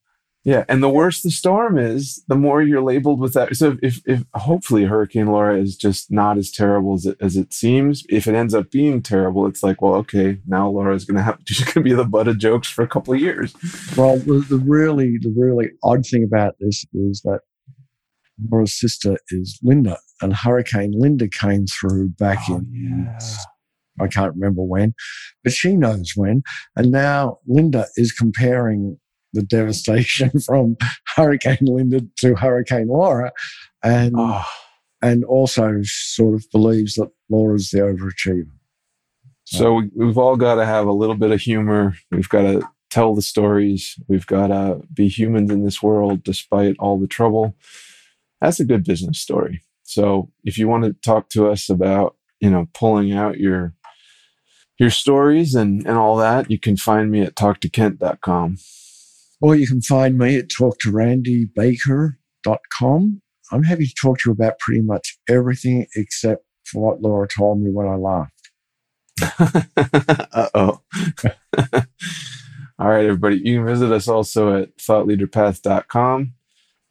yeah, 0.50 0.64
and 0.68 0.82
the 0.82 0.88
worse 0.88 1.22
the 1.22 1.30
storm 1.30 1.78
is, 1.78 2.24
the 2.26 2.34
more 2.34 2.60
you're 2.60 2.82
labeled 2.82 3.20
with 3.20 3.34
that. 3.34 3.54
So 3.54 3.76
if, 3.84 4.00
if 4.04 4.24
hopefully 4.34 4.82
Hurricane 4.82 5.28
Laura 5.28 5.56
is 5.56 5.76
just 5.76 6.10
not 6.10 6.38
as 6.38 6.50
terrible 6.50 6.94
as 6.94 7.06
it, 7.06 7.16
as 7.20 7.36
it 7.36 7.52
seems, 7.52 8.02
if 8.08 8.26
it 8.26 8.34
ends 8.34 8.52
up 8.52 8.68
being 8.72 9.00
terrible, 9.00 9.46
it's 9.46 9.62
like, 9.62 9.80
well, 9.80 9.94
okay, 9.94 10.40
now 10.48 10.68
Laura's 10.68 11.04
going 11.04 11.18
to 11.18 11.22
have 11.22 11.38
she's 11.46 11.62
going 11.62 11.74
to 11.74 11.80
be 11.82 11.92
the 11.92 12.04
butt 12.04 12.26
of 12.26 12.38
jokes 12.38 12.68
for 12.68 12.82
a 12.82 12.88
couple 12.88 13.14
of 13.14 13.20
years. 13.20 13.54
Well, 13.96 14.16
the, 14.16 14.44
the 14.48 14.58
really 14.58 15.18
the 15.20 15.32
really 15.36 15.68
odd 15.84 16.04
thing 16.04 16.24
about 16.24 16.56
this 16.58 16.84
is 16.94 17.20
that 17.22 17.42
Laura's 18.50 18.74
sister 18.76 19.18
is 19.28 19.56
Linda, 19.62 19.98
and 20.20 20.34
Hurricane 20.34 20.94
Linda 20.96 21.28
came 21.28 21.66
through 21.66 22.08
back 22.18 22.40
oh, 22.48 22.56
in. 22.56 23.06
Yeah. 23.08 23.18
I 24.00 24.08
can't 24.08 24.34
remember 24.34 24.62
when, 24.62 24.94
but 25.44 25.52
she 25.52 25.76
knows 25.76 26.14
when. 26.16 26.42
And 26.74 26.90
now 26.90 27.38
Linda 27.46 27.86
is 27.96 28.10
comparing 28.10 28.98
the 29.32 29.42
devastation 29.42 30.30
from 30.46 30.76
Hurricane 31.16 31.58
Linda 31.62 32.02
to 32.18 32.34
Hurricane 32.34 32.88
Laura, 32.88 33.32
and 33.82 34.14
oh. 34.16 34.44
and 35.02 35.24
also 35.24 35.80
sort 35.84 36.34
of 36.34 36.44
believes 36.52 36.94
that 36.94 37.10
Laura's 37.28 37.70
the 37.70 37.78
overachiever. 37.78 38.50
So 39.44 39.74
we, 39.74 39.90
we've 39.94 40.18
all 40.18 40.36
got 40.36 40.56
to 40.56 40.66
have 40.66 40.86
a 40.86 40.92
little 40.92 41.16
bit 41.16 41.32
of 41.32 41.40
humor. 41.40 41.96
We've 42.10 42.28
got 42.28 42.42
to 42.42 42.62
tell 42.90 43.14
the 43.14 43.22
stories. 43.22 43.98
We've 44.08 44.26
got 44.26 44.48
to 44.48 44.80
be 44.92 45.08
humans 45.08 45.50
in 45.50 45.64
this 45.64 45.82
world 45.82 46.22
despite 46.22 46.76
all 46.78 46.98
the 46.98 47.06
trouble. 47.06 47.56
That's 48.40 48.60
a 48.60 48.64
good 48.64 48.84
business 48.84 49.18
story. 49.18 49.62
So 49.82 50.30
if 50.44 50.56
you 50.56 50.68
want 50.68 50.84
to 50.84 50.92
talk 50.92 51.30
to 51.30 51.48
us 51.48 51.68
about, 51.68 52.16
you 52.40 52.50
know, 52.50 52.68
pulling 52.74 53.12
out 53.12 53.38
your 53.38 53.74
your 54.78 54.90
stories 54.90 55.54
and, 55.54 55.86
and 55.86 55.98
all 55.98 56.16
that, 56.16 56.50
you 56.50 56.58
can 56.58 56.76
find 56.76 57.10
me 57.10 57.20
at 57.20 57.34
talktokent.com. 57.34 58.56
Or 59.40 59.54
you 59.54 59.66
can 59.66 59.80
find 59.80 60.18
me 60.18 60.36
at 60.36 60.48
talktorandybaker.com. 60.48 63.22
I'm 63.52 63.64
happy 63.64 63.86
to 63.86 63.94
talk 64.00 64.18
to 64.18 64.30
you 64.30 64.32
about 64.32 64.58
pretty 64.58 64.82
much 64.82 65.18
everything 65.28 65.86
except 65.96 66.44
for 66.64 66.82
what 66.82 67.00
Laura 67.00 67.26
told 67.26 67.60
me 67.60 67.70
when 67.70 67.88
I 67.88 67.96
laughed. 67.96 68.50
uh 70.32 70.48
oh. 70.54 70.80
All 72.78 72.88
right, 72.88 73.04
everybody. 73.04 73.42
You 73.44 73.58
can 73.58 73.66
visit 73.66 73.92
us 73.92 74.08
also 74.08 74.62
at 74.62 74.78
thoughtleaderpath.com. 74.78 76.32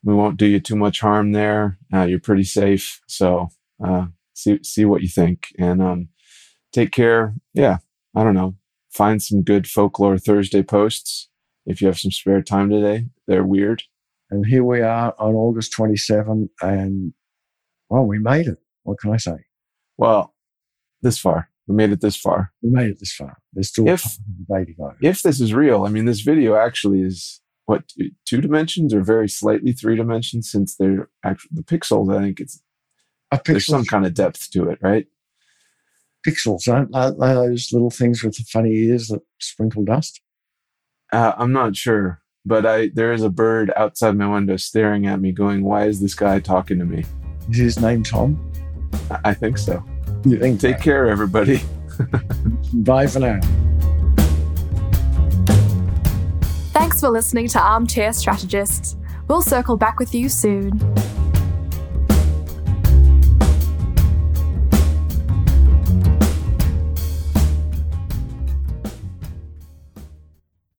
We 0.04 0.14
won't 0.14 0.38
do 0.38 0.46
you 0.46 0.60
too 0.60 0.76
much 0.76 1.00
harm 1.00 1.32
there. 1.32 1.80
Uh, 1.94 2.04
you're 2.04 2.20
pretty 2.20 2.44
safe. 2.44 3.02
So 3.08 3.50
uh, 3.84 4.08
see 4.34 4.60
see 4.64 4.86
what 4.86 5.02
you 5.02 5.08
think 5.08 5.48
and 5.58 5.82
um, 5.82 6.10
take 6.72 6.92
care. 6.92 7.34
Yeah, 7.54 7.78
I 8.16 8.24
don't 8.24 8.36
know. 8.36 8.56
Find 8.92 9.22
some 9.22 9.44
good 9.44 9.68
folklore 9.68 10.18
Thursday 10.18 10.64
posts 10.64 11.30
if 11.66 11.82
you 11.82 11.88
have 11.88 12.00
some 12.00 12.12
spare 12.12 12.42
time 12.42 12.70
today. 12.70 13.06
They're 13.28 13.44
weird. 13.44 13.84
And 14.32 14.46
here 14.46 14.64
we 14.64 14.82
are 14.82 15.16
on 15.18 15.34
August 15.34 15.72
27, 15.74 16.50
and 16.62 17.14
well, 17.90 18.06
we 18.06 18.20
made 18.20 18.48
it. 18.48 18.60
What 18.84 19.00
can 19.00 19.12
I 19.12 19.18
say? 19.18 19.38
Well, 19.98 20.36
this 21.02 21.18
far. 21.18 21.50
We 21.68 21.76
made 21.76 21.92
it 21.92 22.02
this 22.02 22.16
far. 22.16 22.52
We 22.62 22.70
made 22.70 22.92
it 22.92 23.00
this 23.00 23.14
far. 23.14 23.38
There's 23.54 23.70
still 23.70 23.88
if, 23.88 24.06
a 24.52 24.66
to 24.66 24.74
go. 24.74 24.94
If 25.02 25.22
this 25.22 25.40
is 25.40 25.54
real, 25.54 25.84
I 25.86 25.90
mean, 25.90 26.06
this 26.06 26.22
video 26.22 26.56
actually 26.56 27.02
is 27.02 27.42
what 27.66 27.84
two 28.26 28.42
dimensions 28.42 28.94
or 28.94 29.02
very 29.02 29.30
slightly 29.30 29.72
three 29.72 29.96
dimensions 29.96 30.52
since 30.52 30.76
they're 30.76 31.10
actually 31.24 31.52
the 31.54 31.64
pixels. 31.64 32.16
I 32.16 32.22
think 32.22 32.40
it's 32.40 32.62
Are 33.32 33.42
There's 33.46 33.68
some 33.68 33.86
kind 33.86 34.06
of 34.06 34.14
depth 34.14 34.50
to 34.52 34.70
it, 34.70 34.80
right? 34.82 35.08
pixels 36.28 36.68
aren't 36.68 36.92
they 36.92 37.34
those 37.34 37.72
little 37.72 37.90
things 37.90 38.24
with 38.24 38.36
the 38.36 38.44
funny 38.44 38.74
ears 38.74 39.08
that 39.08 39.22
sprinkle 39.40 39.84
dust? 39.84 40.22
Uh, 41.12 41.34
I'm 41.38 41.52
not 41.52 41.76
sure, 41.76 42.22
but 42.46 42.66
I 42.66 42.90
there 42.94 43.14
is 43.14 43.24
a 43.24 43.30
bird 43.30 43.72
outside 43.76 44.16
my 44.16 44.28
window 44.28 44.58
staring 44.58 45.08
at 45.08 45.20
me, 45.20 45.32
going, 45.32 45.64
"Why 45.64 45.86
is 45.86 46.00
this 46.00 46.14
guy 46.14 46.40
talking 46.40 46.78
to 46.80 46.86
me?" 46.86 47.04
Is 47.50 47.58
his 47.58 47.80
name 47.80 48.04
Tom? 48.04 48.40
I- 49.10 49.20
I 49.26 49.34
think 49.34 49.58
so. 49.58 49.84
You 50.26 50.38
think? 50.40 50.60
Take 50.60 50.80
care, 50.80 51.08
everybody. 51.08 51.62
Bye 52.74 53.08
for 53.08 53.20
now. 53.20 53.40
Thanks 56.74 57.00
for 57.00 57.10
listening 57.10 57.48
to 57.50 57.60
Armchair 57.60 58.14
Strategists. 58.14 58.96
We'll 59.28 59.42
circle 59.42 59.78
back 59.78 60.00
with 60.00 60.14
you 60.14 60.30
soon. 60.30 60.80